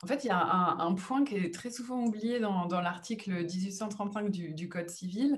En 0.01 0.07
fait, 0.07 0.23
il 0.23 0.27
y 0.27 0.31
a 0.31 0.39
un, 0.39 0.93
point 0.95 1.23
qui 1.23 1.35
est 1.35 1.53
très 1.53 1.69
souvent 1.69 2.03
oublié 2.05 2.39
dans, 2.39 2.67
l'article 2.81 3.45
1835 3.45 4.31
du, 4.31 4.67
Code 4.67 4.89
civil, 4.89 5.37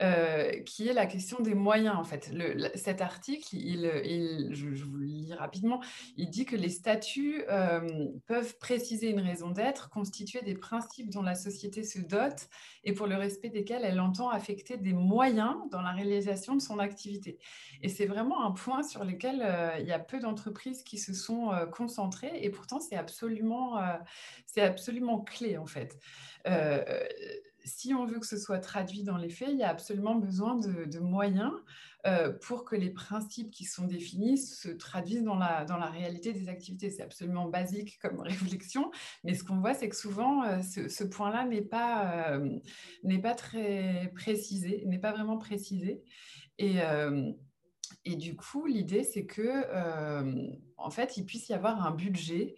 euh, 0.00 0.60
qui 0.60 0.86
est 0.86 0.92
la 0.92 1.06
question 1.06 1.40
des 1.40 1.54
moyens. 1.54 1.96
En 1.96 2.04
fait, 2.04 2.30
cet 2.76 3.00
article, 3.00 3.48
je, 3.52 4.84
vous 4.84 4.96
le 4.96 5.04
lis 5.04 5.34
rapidement, 5.34 5.82
il 6.16 6.30
dit 6.30 6.44
que 6.44 6.54
les 6.54 6.68
statuts 6.68 7.42
euh, 7.50 8.08
peuvent 8.26 8.56
préciser 8.58 9.10
une 9.10 9.18
raison 9.18 9.50
d'être, 9.50 9.90
constituer 9.90 10.40
des 10.42 10.54
principes 10.54 11.10
dont 11.10 11.22
la 11.22 11.34
société 11.34 11.82
se 11.82 11.98
dote 11.98 12.48
et 12.84 12.92
pour 12.92 13.08
le 13.08 13.16
respect 13.16 13.48
desquels 13.48 13.84
elle 13.84 13.98
entend 13.98 14.30
affecter 14.30 14.76
des 14.76 14.92
moyens 14.92 15.56
dans 15.72 15.82
la 15.82 15.90
réalisation 15.90 16.54
de 16.54 16.62
son 16.62 16.78
activité. 16.78 17.38
Et 17.82 17.88
c'est 17.88 18.06
vraiment 18.06 18.44
un 18.44 18.52
point 18.52 18.84
sur 18.84 19.04
lequel 19.04 19.42
euh, 19.44 19.78
il 19.80 19.86
y 19.86 19.92
a 19.92 19.98
peu 19.98 20.20
d'entreprises 20.20 20.84
qui 20.84 20.98
se 20.98 21.12
sont 21.12 21.50
concentrées 21.72 22.38
et 22.40 22.50
pourtant 22.50 22.78
c'est 22.78 22.96
absolument, 22.96 23.80
c'est 24.46 24.62
absolument 24.62 25.20
clé 25.20 25.58
en 25.58 25.66
fait 25.66 25.98
si 27.68 27.94
on 27.94 28.06
veut 28.06 28.18
que 28.18 28.26
ce 28.26 28.36
soit 28.36 28.58
traduit 28.58 29.02
dans 29.04 29.16
les 29.16 29.28
faits, 29.28 29.50
il 29.52 29.58
y 29.58 29.62
a 29.62 29.68
absolument 29.68 30.16
besoin 30.16 30.56
de, 30.56 30.98
moyens 30.98 31.52
euh, 32.06 32.32
pour 32.32 32.64
que 32.64 32.74
les 32.74 32.90
principes 32.90 33.50
qui 33.50 33.64
sont 33.64 33.86
définis 33.86 34.38
se 34.38 34.68
traduisent 34.68 35.22
dans 35.22 35.36
la, 35.36 35.64
dans 35.64 35.76
la 35.76 35.86
réalité 35.86 36.32
des 36.32 36.48
activités. 36.48 36.90
C'est 36.90 37.02
absolument 37.02 37.46
basique 37.46 37.98
comme 38.00 38.20
réflexion, 38.20 38.90
mais 39.22 39.34
ce 39.34 39.44
qu'on 39.44 39.60
voit, 39.60 39.74
c'est 39.74 39.88
que 39.88 39.96
souvent, 39.96 40.42
euh, 40.44 40.60
ce, 40.62 41.04
point-là 41.04 41.44
n'est 41.44 41.62
pas, 41.62 42.32
euh, 42.32 42.58
n'est 43.04 43.20
pas 43.20 43.34
très 43.34 44.10
précisé, 44.14 44.84
n'est 44.86 44.98
pas 44.98 45.12
vraiment 45.12 45.38
précisé. 45.38 46.02
Et, 46.58 46.80
et 48.04 48.16
du 48.16 48.36
coup, 48.36 48.66
l'idée, 48.66 49.04
c'est 49.04 49.26
que, 49.26 49.64
en 50.76 50.90
fait, 50.90 51.16
il 51.16 51.26
puisse 51.26 51.48
y 51.48 51.52
avoir 51.52 51.84
un 51.84 51.90
budget 51.90 52.54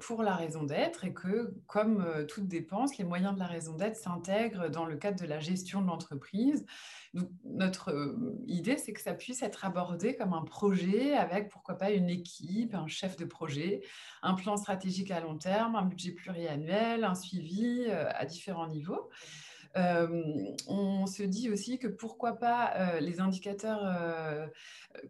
pour 0.00 0.22
la 0.22 0.34
raison 0.34 0.64
d'être 0.64 1.04
et 1.04 1.14
que, 1.14 1.54
comme 1.66 2.26
toute 2.28 2.48
dépense, 2.48 2.98
les 2.98 3.04
moyens 3.04 3.34
de 3.34 3.38
la 3.38 3.46
raison 3.46 3.74
d'être 3.74 3.96
s'intègrent 3.96 4.68
dans 4.68 4.84
le 4.84 4.96
cadre 4.96 5.20
de 5.20 5.26
la 5.26 5.38
gestion 5.38 5.80
de 5.80 5.86
l'entreprise. 5.86 6.66
notre 7.44 8.16
idée, 8.46 8.76
c'est 8.76 8.92
que 8.92 9.00
ça 9.00 9.14
puisse 9.14 9.42
être 9.42 9.64
abordé 9.64 10.14
comme 10.14 10.32
un 10.32 10.44
projet 10.44 11.14
avec, 11.14 11.48
pourquoi 11.48 11.76
pas, 11.76 11.90
une 11.90 12.10
équipe, 12.10 12.74
un 12.74 12.86
chef 12.86 13.16
de 13.16 13.24
projet, 13.24 13.80
un 14.22 14.34
plan 14.34 14.56
stratégique 14.56 15.10
à 15.10 15.20
long 15.20 15.38
terme, 15.38 15.76
un 15.76 15.84
budget 15.84 16.12
pluriannuel, 16.12 17.04
un 17.04 17.14
suivi 17.14 17.86
à 17.90 18.24
différents 18.26 18.68
niveaux. 18.68 19.10
Euh, 19.76 20.52
on 20.66 21.06
se 21.06 21.22
dit 21.22 21.48
aussi 21.48 21.78
que 21.78 21.86
pourquoi 21.86 22.32
pas 22.32 22.72
euh, 22.74 23.00
les 23.00 23.20
indicateurs, 23.20 23.80
euh, 23.84 24.46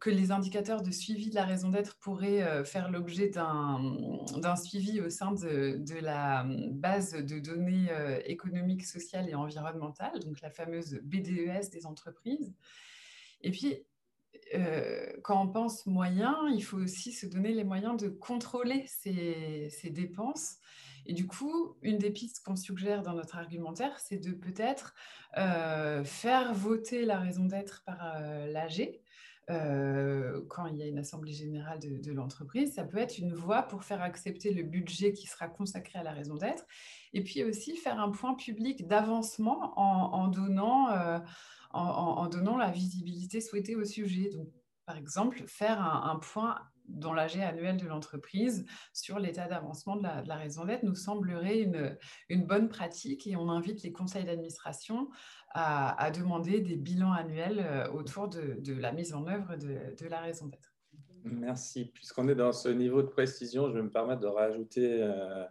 que 0.01 0.11
les 0.11 0.33
indicateurs 0.33 0.83
de 0.83 0.91
suivi 0.91 1.31
de 1.31 1.35
la 1.35 1.45
raison 1.45 1.71
d'être 1.71 1.97
pourraient 1.99 2.65
faire 2.65 2.91
l'objet 2.91 3.29
d'un 3.29 4.57
suivi 4.57 5.01
au 5.01 5.09
sein 5.09 5.33
de, 5.33 6.01
la 6.01 6.45
base 6.47 7.13
de 7.13 7.39
données 7.39 7.89
économiques, 8.27 8.85
sociales 8.85 9.29
et 9.29 9.35
environnementales, 9.35 10.21
donc 10.21 10.41
la 10.43 10.51
fameuse 10.51 11.01
BDES 11.03 11.71
des 11.73 11.87
entreprises. 11.87 12.55
Et 13.41 13.51
puis, 13.51 13.87
quand 15.23 15.43
on 15.43 15.49
pense 15.49 15.87
moyens, 15.87 16.37
il 16.53 16.63
faut 16.63 16.79
aussi 16.79 17.13
se 17.13 17.27
donner 17.27 17.55
les 17.55 17.65
moyens 17.65 17.97
de 17.97 18.09
contrôler 18.09 18.85
ces, 18.87 19.69
ces 19.71 19.89
dépenses 19.89 20.59
et 21.11 21.13
du 21.13 21.27
coup, 21.27 21.75
une 21.83 21.99
des 21.99 22.13
pistes 22.13 22.41
qu'on 22.45 22.55
suggère 22.55 23.03
dans 23.03 23.15
notre 23.15 23.37
argumentaire, 23.37 23.99
c'est 23.99 24.19
de 24.19 24.31
peut-être 24.31 24.95
euh, 25.39 26.05
faire 26.05 26.55
voter 26.55 27.05
la 27.05 27.19
raison 27.19 27.47
d'être 27.47 27.83
par 27.85 27.99
euh, 28.15 28.47
l'AG. 28.47 29.01
Euh, 29.51 30.41
quand 30.49 30.67
il 30.67 30.77
y 30.77 30.83
a 30.85 30.87
une 30.87 30.99
assemblée 30.99 31.33
générale 31.33 31.81
de, 31.81 32.13
l'entreprise, 32.13 32.75
ça 32.75 32.85
peut 32.85 32.99
être 32.99 33.19
une 33.19 33.35
voie 33.35 33.63
pour 33.65 33.83
faire 33.83 34.03
accepter 34.03 34.55
le 34.55 34.63
budget 34.63 35.13
qui 35.13 35.27
sera 35.27 35.49
consacré 35.49 35.99
à 35.99 36.05
la 36.05 36.13
raison 36.13 36.37
d'être, 36.37 36.65
et 37.13 37.25
puis 37.25 37.43
aussi 37.43 37.75
faire 37.75 37.99
un 37.99 38.13
point 38.13 38.37
public 38.37 38.87
d'avancement 38.87 39.77
en, 39.81 40.29
donnant, 40.29 40.91
en, 41.73 42.29
donnant 42.29 42.57
la 42.57 42.71
visibilité 42.71 43.41
souhaitée 43.41 43.75
au 43.75 43.85
sujet. 43.85 44.31
Donc, 44.31 44.47
par 44.87 44.97
exemple, 44.97 45.43
faire 45.49 45.83
un, 45.83 46.21
point 46.21 46.57
dans 46.91 47.13
l'AG 47.13 47.39
annuel 47.39 47.77
de 47.77 47.87
l'entreprise 47.87 48.65
sur 48.93 49.19
l'état 49.19 49.49
d'avancement 49.49 49.97
de 49.97 50.03
la, 50.03 50.37
raison 50.37 50.65
d'être 50.65 50.83
nous 50.83 50.95
semblerait 50.95 51.61
une, 51.61 51.97
une, 52.29 52.47
bonne 52.47 52.69
pratique 52.69 53.27
et 53.27 53.37
on 53.37 53.49
invite 53.49 53.83
les 53.83 53.93
conseils 53.93 54.25
d'administration 54.25 55.09
à, 55.53 56.11
demander 56.11 56.61
des 56.61 56.77
bilans 56.77 57.13
annuels 57.13 57.89
autour 57.93 58.29
de, 58.29 58.57
de 58.61 58.75
la 58.75 58.93
mise 58.93 59.15
en 59.15 59.27
œuvre 59.27 59.57
de, 59.57 59.95
de 59.99 60.09
la 60.09 60.21
raison 60.21 60.47
d'être. 60.47 60.71
Merci. 61.25 61.87
Puisqu'on 61.95 62.29
est 62.29 62.35
dans 62.35 62.53
ce 62.53 62.69
niveau 62.69 63.03
de 63.03 63.09
précision, 63.09 63.69
je 63.69 63.75
vais 63.75 63.83
me 63.83 63.91
permettre 63.91 64.21
de 64.21 64.27
rajouter 64.27 65.03
euh, 65.03 65.45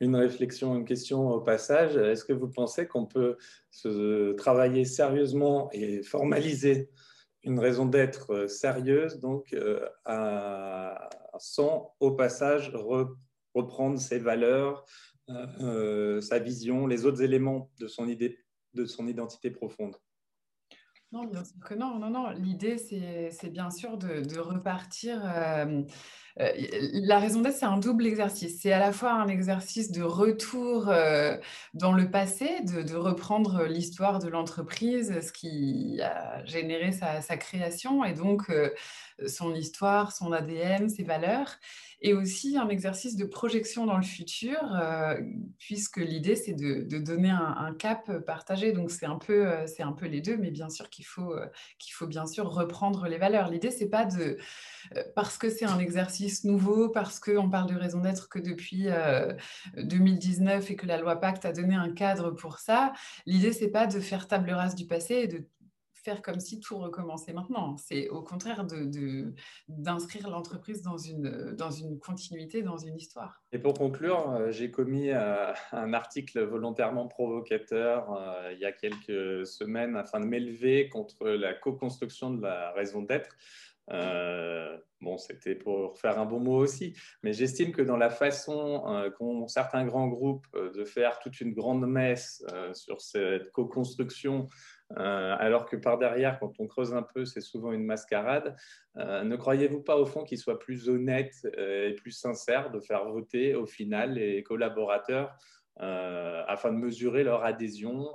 une 0.00 0.16
réflexion, 0.16 0.74
une 0.74 0.84
question 0.84 1.28
au 1.28 1.40
passage. 1.40 1.96
Est-ce 1.96 2.24
que 2.24 2.32
vous 2.32 2.48
pensez 2.48 2.86
qu'on 2.86 3.06
peut 3.06 3.36
se 3.70 4.32
travailler 4.32 4.84
sérieusement 4.84 5.68
et 5.72 6.02
formaliser 6.02 6.90
une 7.42 7.58
raison 7.58 7.86
d'être 7.86 8.34
euh, 8.34 8.48
sérieuse, 8.48 9.18
donc 9.20 9.52
euh, 9.52 9.88
sans 11.38 11.94
au 12.00 12.12
passage 12.12 12.72
reprendre 13.54 13.98
ses 13.98 14.18
valeurs, 14.18 14.84
sa 15.28 16.38
vision, 16.38 16.86
les 16.86 17.06
autres 17.06 17.22
éléments 17.22 17.70
de 17.78 17.86
son, 17.86 18.08
idée, 18.08 18.38
de 18.74 18.84
son 18.84 19.06
identité 19.06 19.50
profonde 19.50 19.96
non, 21.12 21.24
bien 21.24 21.42
sûr 21.42 21.58
que 21.64 21.74
non. 21.74 21.98
Non, 21.98 22.10
non. 22.10 22.30
L'idée, 22.30 22.78
c'est 22.78 23.50
bien 23.50 23.70
sûr 23.70 23.98
de, 23.98 24.38
repartir. 24.38 25.20
Euh, 25.24 25.82
euh, 26.40 26.50
la 26.92 27.18
raison 27.18 27.40
d'être, 27.40 27.56
c'est 27.56 27.66
un 27.66 27.78
double 27.78 28.06
exercice. 28.06 28.60
C'est 28.60 28.72
à 28.72 28.78
la 28.78 28.92
fois 28.92 29.12
un 29.12 29.28
exercice 29.28 29.92
de 29.92 30.02
retour 30.02 30.88
euh, 30.88 31.36
dans 31.74 31.92
le 31.92 32.10
passé, 32.10 32.60
de, 32.62 32.96
reprendre 32.96 33.64
l'histoire 33.64 34.18
de 34.18 34.28
l'entreprise, 34.28 35.20
ce 35.20 35.32
qui 35.32 36.00
a 36.02 36.44
généré 36.44 36.92
sa, 36.92 37.36
création, 37.36 38.04
et 38.04 38.12
donc 38.12 38.52
son 39.26 39.54
histoire, 39.54 40.12
son 40.12 40.32
ADN, 40.32 40.88
ses 40.88 41.02
valeurs 41.02 41.58
et 42.02 42.14
aussi 42.14 42.56
un 42.56 42.68
exercice 42.68 43.16
de 43.16 43.24
projection 43.24 43.84
dans 43.84 43.98
le 43.98 44.02
futur, 44.02 44.56
euh, 44.74 45.20
puisque 45.58 45.98
l'idée, 45.98 46.34
c'est 46.34 46.54
de, 46.54 46.98
donner 46.98 47.30
un, 47.30 47.74
cap 47.78 48.10
partagé. 48.24 48.72
Donc, 48.72 48.90
c'est 48.90 49.06
un, 49.06 49.18
peu, 49.18 49.46
euh, 49.46 49.66
un 49.80 49.92
peu 49.92 50.06
les 50.06 50.20
deux, 50.20 50.36
mais 50.36 50.50
bien 50.50 50.70
sûr 50.70 50.88
qu'il 50.88 51.04
faut, 51.04 51.34
euh, 51.34 51.46
qu'il 51.78 51.92
faut 51.92 52.06
bien 52.06 52.26
sûr 52.26 52.48
reprendre 52.50 53.06
les 53.06 53.18
valeurs. 53.18 53.50
L'idée, 53.50 53.70
c'est 53.70 53.88
pas 53.88 54.06
de... 54.06 54.38
parce 55.14 55.36
que 55.36 55.50
c'est 55.50 55.66
un 55.66 55.78
exercice 55.78 56.29
nouveau, 56.44 56.88
parce 56.88 57.20
qu'on 57.20 57.48
parle 57.48 57.70
de 57.70 57.76
raison 57.76 58.00
d'être 58.00 58.28
que 58.28 58.38
depuis 58.38 58.88
2019 59.76 60.70
et 60.70 60.76
que 60.76 60.86
la 60.86 60.98
loi 60.98 61.16
Pacte 61.16 61.44
a 61.44 61.52
donné 61.52 61.74
un 61.74 61.90
cadre 61.90 62.30
pour 62.30 62.58
ça, 62.58 62.92
l'idée, 63.26 63.52
c'est 63.52 63.70
pas 63.70 63.86
de 63.86 64.00
faire 64.00 64.28
table 64.28 64.50
rase 64.50 64.74
du 64.74 64.86
passé 64.86 65.14
et 65.14 65.28
de 65.28 65.44
faire 66.02 66.22
comme 66.22 66.40
si 66.40 66.60
tout 66.60 66.78
recommençait 66.78 67.32
maintenant. 67.32 67.76
C'est 67.76 68.08
au 68.08 68.22
contraire 68.22 68.64
d'inscrire 69.68 70.24
de, 70.24 70.30
l'entreprise 70.30 70.82
dans 70.82 70.96
une, 70.96 71.54
dans 71.56 71.70
une 71.70 71.98
continuité, 71.98 72.62
dans 72.62 72.78
une 72.78 72.96
histoire. 72.96 73.42
Et 73.52 73.58
pour 73.58 73.74
conclure, 73.74 74.30
euh, 74.30 74.50
j'ai 74.50 74.70
commis 74.70 75.10
euh, 75.10 75.52
un 75.72 75.92
article 75.92 76.42
volontairement 76.42 77.06
provocateur 77.06 78.12
euh, 78.12 78.52
il 78.52 78.58
y 78.58 78.64
a 78.64 78.72
quelques 78.72 79.46
semaines 79.46 79.96
afin 79.96 80.20
de 80.20 80.26
m'élever 80.26 80.88
contre 80.88 81.28
la 81.28 81.54
co-construction 81.54 82.30
de 82.30 82.42
la 82.42 82.72
raison 82.72 83.02
d'être. 83.02 83.36
Bon, 85.00 85.18
c'était 85.18 85.54
pour 85.54 85.98
faire 85.98 86.18
un 86.18 86.26
bon 86.26 86.40
mot 86.40 86.56
aussi, 86.56 86.94
mais 87.22 87.32
j'estime 87.32 87.72
que 87.72 87.82
dans 87.82 87.96
la 87.96 88.10
façon 88.10 88.84
qu'ont 89.16 89.48
certains 89.48 89.84
grands 89.84 90.08
groupes 90.08 90.46
de 90.54 90.84
faire 90.84 91.18
toute 91.18 91.40
une 91.40 91.52
grande 91.52 91.86
messe 91.86 92.44
sur 92.72 93.00
cette 93.00 93.50
co-construction 93.52 94.46
euh, 94.98 95.36
alors 95.38 95.66
que 95.66 95.76
par 95.76 95.98
derrière, 95.98 96.38
quand 96.40 96.58
on 96.58 96.66
creuse 96.66 96.92
un 96.94 97.02
peu, 97.02 97.24
c'est 97.24 97.40
souvent 97.40 97.72
une 97.72 97.84
mascarade. 97.84 98.56
Euh, 98.96 99.22
ne 99.22 99.36
croyez-vous 99.36 99.82
pas 99.82 99.96
au 99.96 100.06
fond 100.06 100.24
qu'il 100.24 100.38
soit 100.38 100.58
plus 100.58 100.88
honnête 100.88 101.34
euh, 101.56 101.90
et 101.90 101.94
plus 101.94 102.10
sincère 102.10 102.70
de 102.70 102.80
faire 102.80 103.04
voter 103.08 103.54
au 103.54 103.66
final 103.66 104.14
les 104.14 104.42
collaborateurs 104.42 105.36
afin 105.76 106.72
de 106.72 106.76
mesurer 106.76 107.24
leur 107.24 107.42
adhésion 107.42 108.06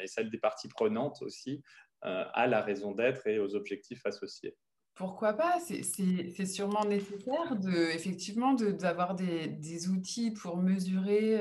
et 0.00 0.06
celle 0.06 0.30
des 0.30 0.38
parties 0.38 0.68
prenantes 0.68 1.20
aussi 1.22 1.60
à 2.00 2.46
la 2.46 2.60
raison 2.60 2.92
d'être 2.92 3.26
et 3.26 3.40
aux 3.40 3.56
objectifs 3.56 4.06
associés? 4.06 4.56
Pourquoi 4.94 5.32
pas? 5.32 5.58
C'est 5.60 6.46
sûrement 6.46 6.84
nécessaire 6.84 7.56
de, 7.56 7.72
effectivement 7.94 8.52
d'avoir 8.52 9.14
des, 9.14 9.88
outils 9.88 10.30
pour 10.30 10.58
mesurer 10.58 11.40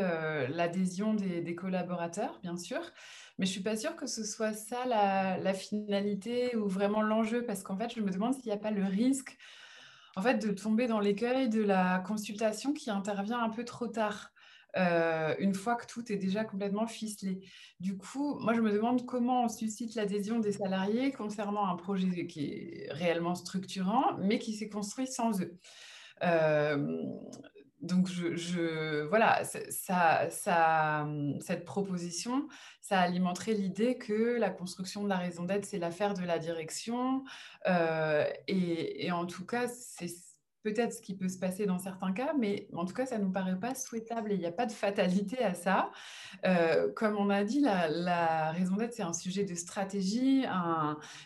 l'adhésion 0.49 1.13
des, 1.13 1.55
collaborateurs, 1.55 2.39
bien 2.41 2.55
sûr. 2.55 2.81
Mais 3.37 3.45
je 3.45 3.51
suis 3.51 3.61
pas 3.61 3.75
sûre 3.75 3.95
que 3.95 4.07
ce 4.07 4.23
soit 4.23 4.53
ça 4.53 4.85
la, 4.85 5.53
finalité 5.53 6.55
ou 6.55 6.67
vraiment 6.67 7.01
l'enjeu, 7.01 7.43
parce 7.43 7.61
qu'en 7.61 7.77
fait, 7.77 7.93
je 7.93 8.01
me 8.01 8.09
demande 8.09 8.33
s'il 8.33 8.45
n'y 8.45 8.51
a 8.51 8.57
pas 8.57 8.71
le 8.71 8.85
risque 8.85 9.37
en 10.15 10.21
fait, 10.21 10.45
de 10.45 10.51
tomber 10.51 10.87
dans 10.87 10.99
l'écueil 10.99 11.49
de 11.49 11.61
la 11.61 11.99
consultation 11.99 12.73
qui 12.73 12.89
intervient 12.89 13.41
un 13.41 13.49
peu 13.49 13.63
trop 13.63 13.87
tard. 13.87 14.30
Euh, 14.77 15.35
une 15.39 15.53
fois 15.53 15.75
que 15.75 15.85
tout 15.85 16.11
est 16.11 16.17
déjà 16.17 16.45
complètement 16.45 16.87
ficelé. 16.87 17.39
Du 17.79 17.97
coup, 17.97 18.39
moi, 18.39 18.53
je 18.53 18.61
me 18.61 18.71
demande 18.71 19.05
comment 19.05 19.43
on 19.43 19.49
suscite 19.49 19.95
l'adhésion 19.95 20.39
des 20.39 20.53
salariés 20.53 21.11
concernant 21.11 21.65
un 21.65 21.75
projet 21.75 22.27
qui 22.27 22.45
est 22.45 22.87
réellement 22.91 23.35
structurant, 23.35 24.17
mais 24.19 24.39
qui 24.39 24.53
s'est 24.53 24.69
construit 24.69 25.07
sans 25.07 25.41
eux. 25.41 25.57
Euh, 26.23 27.03
donc, 27.81 28.09
voilà, 29.09 29.43
cette 29.43 31.65
proposition, 31.65 32.47
ça 32.79 32.99
alimenterait 32.99 33.53
l'idée 33.53 33.97
que 33.97 34.37
la 34.37 34.51
construction 34.51 35.03
de 35.03 35.09
la 35.09 35.17
raison 35.17 35.45
d'être, 35.45 35.65
c'est 35.65 35.79
l'affaire 35.79 36.13
de 36.13 36.23
la 36.23 36.37
direction. 36.37 37.23
Euh, 37.67 38.25
et, 38.47 39.11
en 39.11 39.25
tout 39.25 39.45
cas, 39.45 39.67
c'est 39.67 40.09
peut-être 40.63 40.93
ce 40.93 41.01
qui 41.01 41.15
peut 41.15 41.29
se 41.29 41.37
passer 41.37 41.65
dans 41.65 41.79
certains 41.79 42.11
cas, 42.11 42.33
mais 42.37 42.67
en 42.73 42.85
tout 42.85 42.93
cas, 42.93 43.05
ça 43.05 43.17
ne 43.17 43.23
nous 43.23 43.31
paraît 43.31 43.59
pas 43.59 43.75
souhaitable 43.75 44.31
et 44.31 44.35
il 44.35 44.39
n'y 44.39 44.45
a 44.45 44.51
pas 44.51 44.65
de 44.65 44.71
fatalité 44.71 45.43
à 45.43 45.53
ça. 45.53 45.91
Euh, 46.45 46.91
comme 46.93 47.17
on 47.17 47.29
a 47.29 47.43
dit, 47.43 47.61
la, 47.61 48.51
raison 48.51 48.75
d'être, 48.75 48.93
c'est 48.93 49.03
un 49.03 49.13
sujet 49.13 49.43
de 49.43 49.55
stratégie, 49.55 50.45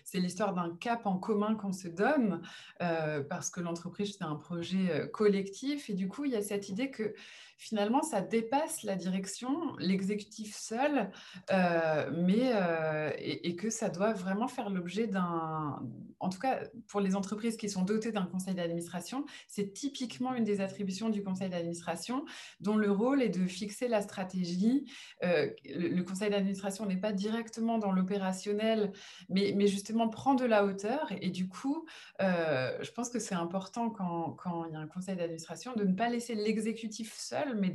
c'est 0.04 0.20
l'histoire 0.20 0.54
d'un 0.54 0.76
cap 0.76 1.06
en 1.06 1.18
commun 1.18 1.56
qu'on 1.56 1.74
se 1.74 1.88
donne, 1.88 2.42
euh, 2.82 3.22
parce 3.22 3.50
que 3.50 3.60
l'entreprise, 3.60 4.16
c'est 4.18 4.24
un 4.24 4.36
projet 4.36 4.92
euh, 4.92 5.08
collectif, 5.08 5.90
et 5.90 5.94
du 5.94 6.08
coup, 6.08 6.26
il 6.26 6.32
y 6.32 6.36
a 6.36 6.42
cette 6.42 6.70
idée 6.70 6.92
que 6.92 7.14
finalement, 7.58 8.02
ça 8.02 8.22
dépasse 8.22 8.84
la 8.84 8.96
direction, 8.96 9.76
l'exécutif 9.80 10.56
seul, 10.56 11.10
euh, 11.52 12.12
mais, 12.14 12.52
euh, 12.54 13.12
et, 13.18 13.56
que 13.56 13.70
ça 13.70 13.90
doit 13.90 14.14
vraiment 14.14 14.48
faire 14.48 14.70
l'objet 14.70 15.08
d'un, 15.08 15.80
en 16.20 16.30
tout 16.30 16.40
cas 16.40 16.64
pour 16.88 17.00
les 17.00 17.16
entreprises 17.16 17.56
qui 17.56 17.70
sont 17.70 17.84
dotées 17.84 18.12
d'un 18.12 18.26
conseil 18.26 18.54
d'administration, 18.54 19.26
c'est 19.48 19.74
typiquement 19.74 20.34
une 20.34 20.44
des 20.44 20.60
attributions 20.60 21.10
du 21.10 21.24
conseil 21.24 21.50
d'administration, 21.50 22.26
dont 22.60 22.76
le 22.76 22.92
rôle 22.92 23.22
est 23.22 23.30
de 23.30 23.48
fixer 23.48 23.88
la 23.88 24.02
stratégie. 24.02 24.92
Euh, 25.24 25.50
le, 25.64 26.02
conseil 26.04 26.30
d'administration 26.30 26.86
n'est 26.86 26.98
pas 26.98 27.14
directement 27.14 27.78
dans 27.78 27.92
l'opérationnel, 27.92 28.92
mais, 29.30 29.68
justement 29.68 30.10
prend 30.10 30.36
de 30.36 30.46
la 30.46 30.66
hauteur, 30.66 31.12
et 31.22 31.30
du 31.30 31.48
coup, 31.48 31.86
je 32.20 32.92
pense 32.92 33.10
que 33.10 33.20
c'est 33.20 33.36
important 33.36 33.90
quand 33.90 34.66
il 34.66 34.74
y 34.74 34.76
a 34.76 34.80
un 34.80 34.88
conseil 34.88 35.16
d'administration 35.16 35.74
de 35.76 35.84
ne 35.84 35.94
pas 35.94 36.10
laisser 36.10 36.36
l'exécutif 36.36 37.16
seul 37.18 37.45
mais 37.54 37.72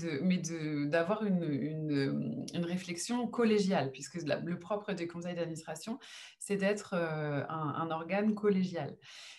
d'avoir 0.86 1.24
une, 1.24 1.42
une, 1.44 2.46
une, 2.54 2.64
réflexion 2.64 3.26
collégiale, 3.26 3.90
puisque 3.92 4.20
le 4.22 4.58
propre 4.58 4.92
des 4.92 5.06
conseils 5.06 5.34
d'administration, 5.34 5.98
c'est 6.38 6.56
d'être 6.56 6.94
euh, 6.94 7.44
un, 7.48 7.90
organe 7.90 8.34
collégial. 8.34 8.96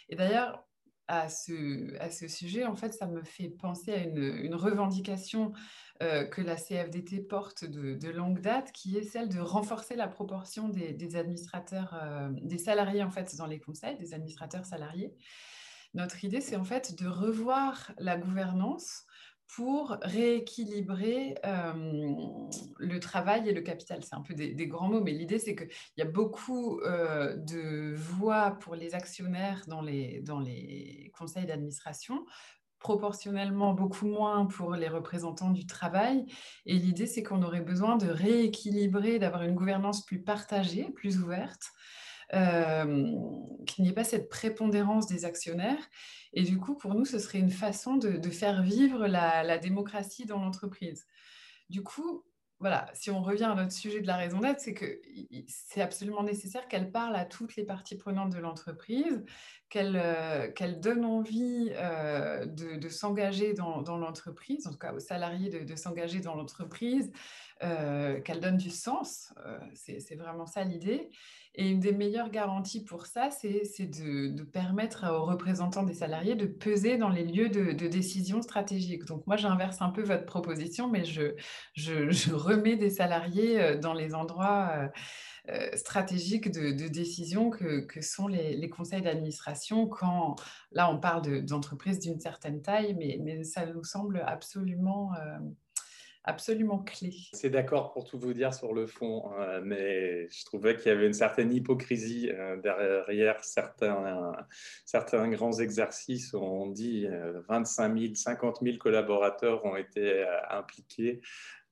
Et 0.09 0.15
d'ailleurs, 0.15 0.63
à 1.07 1.27
ce, 1.27 1.97
à 1.99 2.09
ce 2.09 2.27
sujet, 2.27 2.65
en 2.65 2.75
fait, 2.75 2.93
ça 2.93 3.07
me 3.07 3.23
fait 3.23 3.49
penser 3.49 3.93
à 3.93 3.97
une, 3.97 4.55
revendication 4.55 5.51
euh, 6.01 6.25
que 6.25 6.41
la 6.41 6.55
CFDT 6.55 7.19
porte 7.19 7.65
de, 7.65 8.09
longue 8.09 8.39
date, 8.39 8.71
qui 8.71 8.97
est 8.97 9.03
celle 9.03 9.27
de 9.27 9.39
renforcer 9.39 9.95
la 9.95 10.07
proportion 10.07 10.69
des, 10.69 11.15
administrateurs, 11.15 11.99
euh, 12.01 12.29
des 12.41 12.57
salariés, 12.57 13.03
en 13.03 13.11
fait, 13.11 13.35
dans 13.35 13.47
les 13.47 13.59
conseils, 13.59 13.97
des 13.97 14.13
administrateurs 14.13 14.65
salariés. 14.65 15.13
Notre 15.93 16.23
idée, 16.23 16.39
c'est 16.39 16.55
en 16.55 16.63
fait 16.63 16.97
de 16.97 17.07
revoir 17.07 17.91
la 17.97 18.15
gouvernance 18.15 19.05
pour 19.55 19.97
rééquilibrer 20.01 21.35
le 21.43 22.99
travail 22.99 23.49
et 23.49 23.53
le 23.53 23.61
capital. 23.61 24.03
C'est 24.03 24.15
un 24.15 24.21
peu 24.21 24.33
des, 24.33 24.67
grands 24.67 24.87
mots, 24.87 25.01
mais 25.01 25.11
l'idée, 25.11 25.39
c'est 25.39 25.55
qu'il 25.55 25.69
y 25.97 26.01
a 26.01 26.05
beaucoup 26.05 26.79
de 26.81 27.93
voix 27.95 28.51
pour 28.51 28.75
les 28.75 28.95
actionnaires 28.95 29.63
dans 29.67 29.81
les, 29.81 30.21
dans 30.21 30.39
les 30.39 31.11
conseils 31.17 31.45
d'administration, 31.45 32.25
proportionnellement 32.81 33.73
beaucoup 33.73 34.07
moins 34.07 34.45
pour 34.47 34.73
les 34.73 34.89
représentants 34.89 35.51
du 35.51 35.65
travail. 35.65 36.25
Et 36.65 36.75
l'idée, 36.75 37.05
c'est 37.05 37.23
qu'on 37.23 37.43
aurait 37.43 37.61
besoin 37.61 37.95
de 37.95 38.07
rééquilibrer, 38.07 39.19
d'avoir 39.19 39.43
une 39.43 39.55
gouvernance 39.55 40.05
plus 40.05 40.21
partagée, 40.21 40.89
plus 40.91 41.19
ouverte, 41.19 41.71
qu'il 42.31 43.83
n'y 43.83 43.89
ait 43.89 43.93
pas 43.93 44.03
cette 44.03 44.29
prépondérance 44.29 45.07
des 45.07 45.25
actionnaires 45.25 45.89
et 46.33 46.43
du 46.43 46.57
coup, 46.57 46.75
pour 46.75 46.93
nous, 46.93 47.05
ce 47.05 47.19
serait 47.19 47.39
une 47.39 47.51
façon 47.51 47.97
de, 47.97 48.29
faire 48.29 48.63
vivre 48.63 49.07
la, 49.07 49.57
démocratie 49.57 50.25
dans 50.25 50.39
l'entreprise. 50.39 51.05
Du 51.69 51.83
coup, 51.83 52.23
voilà, 52.59 52.89
si 52.93 53.09
on 53.11 53.21
revient 53.21 53.45
à 53.45 53.55
notre 53.55 53.71
sujet 53.71 54.01
de 54.01 54.07
la 54.07 54.17
raison 54.17 54.39
d'être, 54.39 54.59
c'est 54.59 54.73
que 54.73 55.01
c'est 55.47 55.81
absolument 55.81 56.23
nécessaire 56.23 56.67
qu'elle 56.67 56.91
parle 56.91 57.15
à 57.15 57.25
toutes 57.25 57.55
les 57.55 57.65
parties 57.65 57.97
prenantes 57.97 58.31
de 58.31 58.39
l'entreprise, 58.39 59.25
qu'elle 59.71 60.79
donne 60.79 61.05
envie 61.05 61.71
de, 62.45 62.89
s'engager 62.89 63.53
dans, 63.53 63.97
l'entreprise, 63.97 64.67
en 64.67 64.71
tout 64.71 64.77
cas 64.77 64.93
aux 64.93 64.99
salariés 64.99 65.49
de, 65.49 65.75
s'engager 65.75 66.19
dans 66.19 66.35
l'entreprise, 66.35 67.11
qu'elle 67.59 68.39
donne 68.41 68.57
du 68.57 68.69
sens. 68.69 69.33
c'est 69.73 70.15
vraiment 70.15 70.45
ça 70.45 70.63
l'idée. 70.63 71.09
Et 71.53 71.69
une 71.69 71.81
des 71.81 71.91
meilleures 71.91 72.29
garanties 72.29 72.83
pour 72.83 73.05
ça, 73.05 73.29
c'est 73.29 73.87
de, 73.87 74.43
permettre 74.43 75.05
aux 75.11 75.25
représentants 75.25 75.83
des 75.83 75.93
salariés 75.93 76.35
de 76.35 76.45
peser 76.45 76.97
dans 76.97 77.09
les 77.09 77.25
lieux 77.25 77.49
de, 77.49 77.87
décision 77.87 78.41
stratégique. 78.41 79.05
Donc 79.05 79.27
moi, 79.27 79.35
j'inverse 79.35 79.81
un 79.81 79.89
peu 79.89 80.01
votre 80.01 80.25
proposition, 80.25 80.89
mais 80.89 81.03
je, 81.03 82.33
remets 82.33 82.77
des 82.77 82.89
salariés 82.89 83.77
dans 83.77 83.93
les 83.93 84.15
endroits 84.15 84.71
euh, 84.73 84.87
stratégiques 85.75 86.51
de, 86.51 86.87
décision 86.87 87.49
que, 87.49 87.85
sont 88.01 88.27
les, 88.27 88.69
conseils 88.69 89.01
d'administration 89.01 89.87
quand, 89.87 90.35
là, 90.71 90.89
on 90.89 90.99
parle 90.99 91.43
d'entreprises 91.43 91.99
d'une 91.99 92.19
certaine 92.19 92.61
taille, 92.61 92.95
mais, 92.95 93.43
ça 93.43 93.65
nous 93.65 93.83
semble 93.83 94.23
absolument... 94.25 95.13
Euh, 95.15 95.37
absolument 96.23 96.77
clé. 96.77 97.15
C'est 97.33 97.49
d'accord 97.49 97.93
pour 97.93 98.05
tout 98.05 98.19
vous 98.19 98.33
dire 98.33 98.53
sur 98.53 98.75
le 98.75 98.85
fond, 98.85 99.31
hein, 99.31 99.59
mais 99.63 100.29
je 100.29 100.45
trouvais 100.45 100.75
qu'il 100.75 100.91
y 100.91 100.95
avait 100.95 101.07
une 101.07 101.13
certaine 101.13 101.51
hypocrisie 101.51 102.29
euh, 102.29 102.57
derrière 102.57 103.43
certains, 103.43 104.31
certains 104.85 105.27
grands 105.29 105.57
exercices 105.59 106.33
où 106.33 106.37
on 106.37 106.67
dit 106.67 107.07
25 107.49 107.97
000, 107.97 108.13
50 108.13 108.59
000 108.61 108.77
collaborateurs 108.77 109.65
ont 109.65 109.75
été 109.75 110.23
impliqués. 110.51 111.21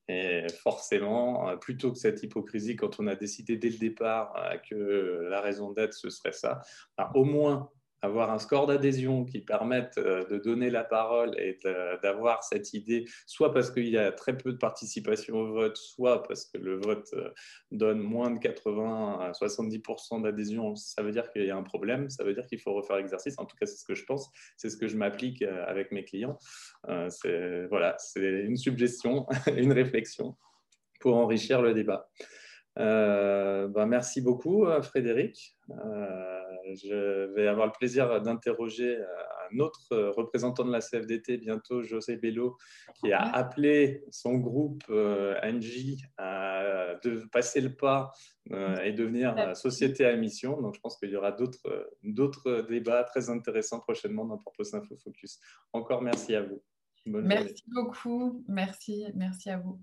Et 0.10 0.48
forcément, 0.63 1.48
euh, 1.50 1.56
plutôt 1.56 1.91
que 1.91 2.00
cette 2.00 2.24
hypocrisie, 2.24 2.76
quand 2.76 3.00
on 3.00 3.06
a 3.06 3.15
décidé 3.15 3.58
dès 3.58 3.69
le 3.69 3.78
départ 3.78 4.36
euh, 4.36 4.58
que 4.58 5.28
la 5.30 5.39
raison 5.39 5.72
d'être, 5.72 5.93
ce 5.93 6.10
serait 6.10 6.32
ça, 6.32 6.62
au 7.13 7.24
moins 7.24 7.69
avoir 8.02 8.32
un 8.32 8.40
score 8.40 8.68
d'adhésion 8.68 9.26
qui 9.26 9.40
permette 9.40 9.98
euh, 9.98 10.26
de 10.28 10.38
donner 10.38 10.70
la 10.70 10.84
parole 10.84 11.38
et 11.40 11.60
d'avoir 12.02 12.44
cette 12.44 12.74
idée, 12.74 13.06
soit 13.26 13.54
parce 13.54 13.72
qu'il 13.72 13.90
y 13.90 13.98
a 13.98 14.12
très 14.12 14.38
peu 14.38 14.52
de 14.52 14.58
participation 14.58 15.36
au 15.36 15.54
vote, 15.54 15.78
soit 15.78 16.24
parce 16.24 16.46
que 16.46 16.58
le 16.58 16.78
vote 16.78 17.10
euh, 17.14 17.30
donne 17.72 18.00
moins 18.00 18.32
de 18.32 18.40
80 18.40 19.20
à 19.20 19.32
70% 19.32 20.24
d'adhésion, 20.24 20.76
ça 20.76 21.04
veut 21.04 21.12
dire 21.12 21.32
qu'il 21.32 21.46
y 21.46 21.52
a 21.52 21.58
un 21.58 21.64
problème, 21.64 22.10
ça 22.10 22.24
veut 22.24 22.34
dire 22.34 22.46
qu'il 22.48 22.60
faut 22.60 22.74
refaire 22.74 22.98
l'exercice. 22.98 23.36
En 23.38 23.46
tout 23.46 23.56
cas, 23.58 23.66
c'est 23.66 23.78
ce 23.78 23.86
que 23.86 23.96
je 23.96 24.06
pense, 24.06 24.30
c'est 24.58 24.70
ce 24.70 24.78
que 24.78 24.88
je 24.88 24.96
m'applique 24.96 25.42
euh, 25.42 25.66
avec 25.68 25.92
mes 25.92 26.04
clients. 26.04 26.38
Voilà, 26.86 27.96
c'est 28.00 28.44
une 28.44 28.58
suggestion, 28.58 29.28
une 29.56 29.74
réflexion 29.74 30.36
pour 31.02 31.16
enrichir 31.16 31.62
le 31.62 31.74
débat. 31.74 32.10
Ben, 32.76 33.86
merci 33.86 34.22
beaucoup, 34.22 34.66
Frédéric 34.82 35.58
je 36.76 37.34
vais 37.34 37.48
avoir 37.48 37.68
le 37.68 37.72
plaisir 37.72 38.22
d'interroger 38.22 38.98
euh, 38.98 39.06
un 39.52 39.60
autre 39.60 39.96
représentant 40.16 40.64
de 40.64 40.72
la 40.72 40.80
CFDT 40.80 41.38
bientôt, 41.38 41.82
José 41.82 42.18
Bello, 42.18 42.58
qui 42.96 43.12
a 43.12 43.22
appelé 43.22 44.04
son 44.12 44.36
groupe 44.36 44.84
euh, 44.90 45.40
NJ 45.44 45.98
à 46.18 46.96
de 47.04 47.26
passer 47.32 47.62
le 47.62 47.74
pas 47.74 48.12
euh, 48.52 48.78
et 48.84 48.94
devenir 48.94 49.56
société 49.56 50.06
à 50.06 50.16
mission. 50.16 50.62
Donc, 50.62 50.76
je 50.76 50.80
pense 50.80 50.98
qu'il 50.98 51.10
y 51.10 51.16
aura 51.16 51.32
d'autres 51.32 52.68
débats 52.70 53.04
très 53.04 53.30
intéressants 53.30 53.80
prochainement 53.80 54.26
dans 54.26 54.38
Purpose 54.38 54.74
Info 54.74 54.96
Focus. 54.98 55.40
Encore 55.74 56.02
merci 56.02 56.36
à 56.36 56.42
vous. 56.42 56.62
merci 57.06 57.64
beaucoup. 57.68 58.44
Merci, 58.48 59.06
merci 59.16 59.50
à 59.50 59.58
vous. 59.58 59.80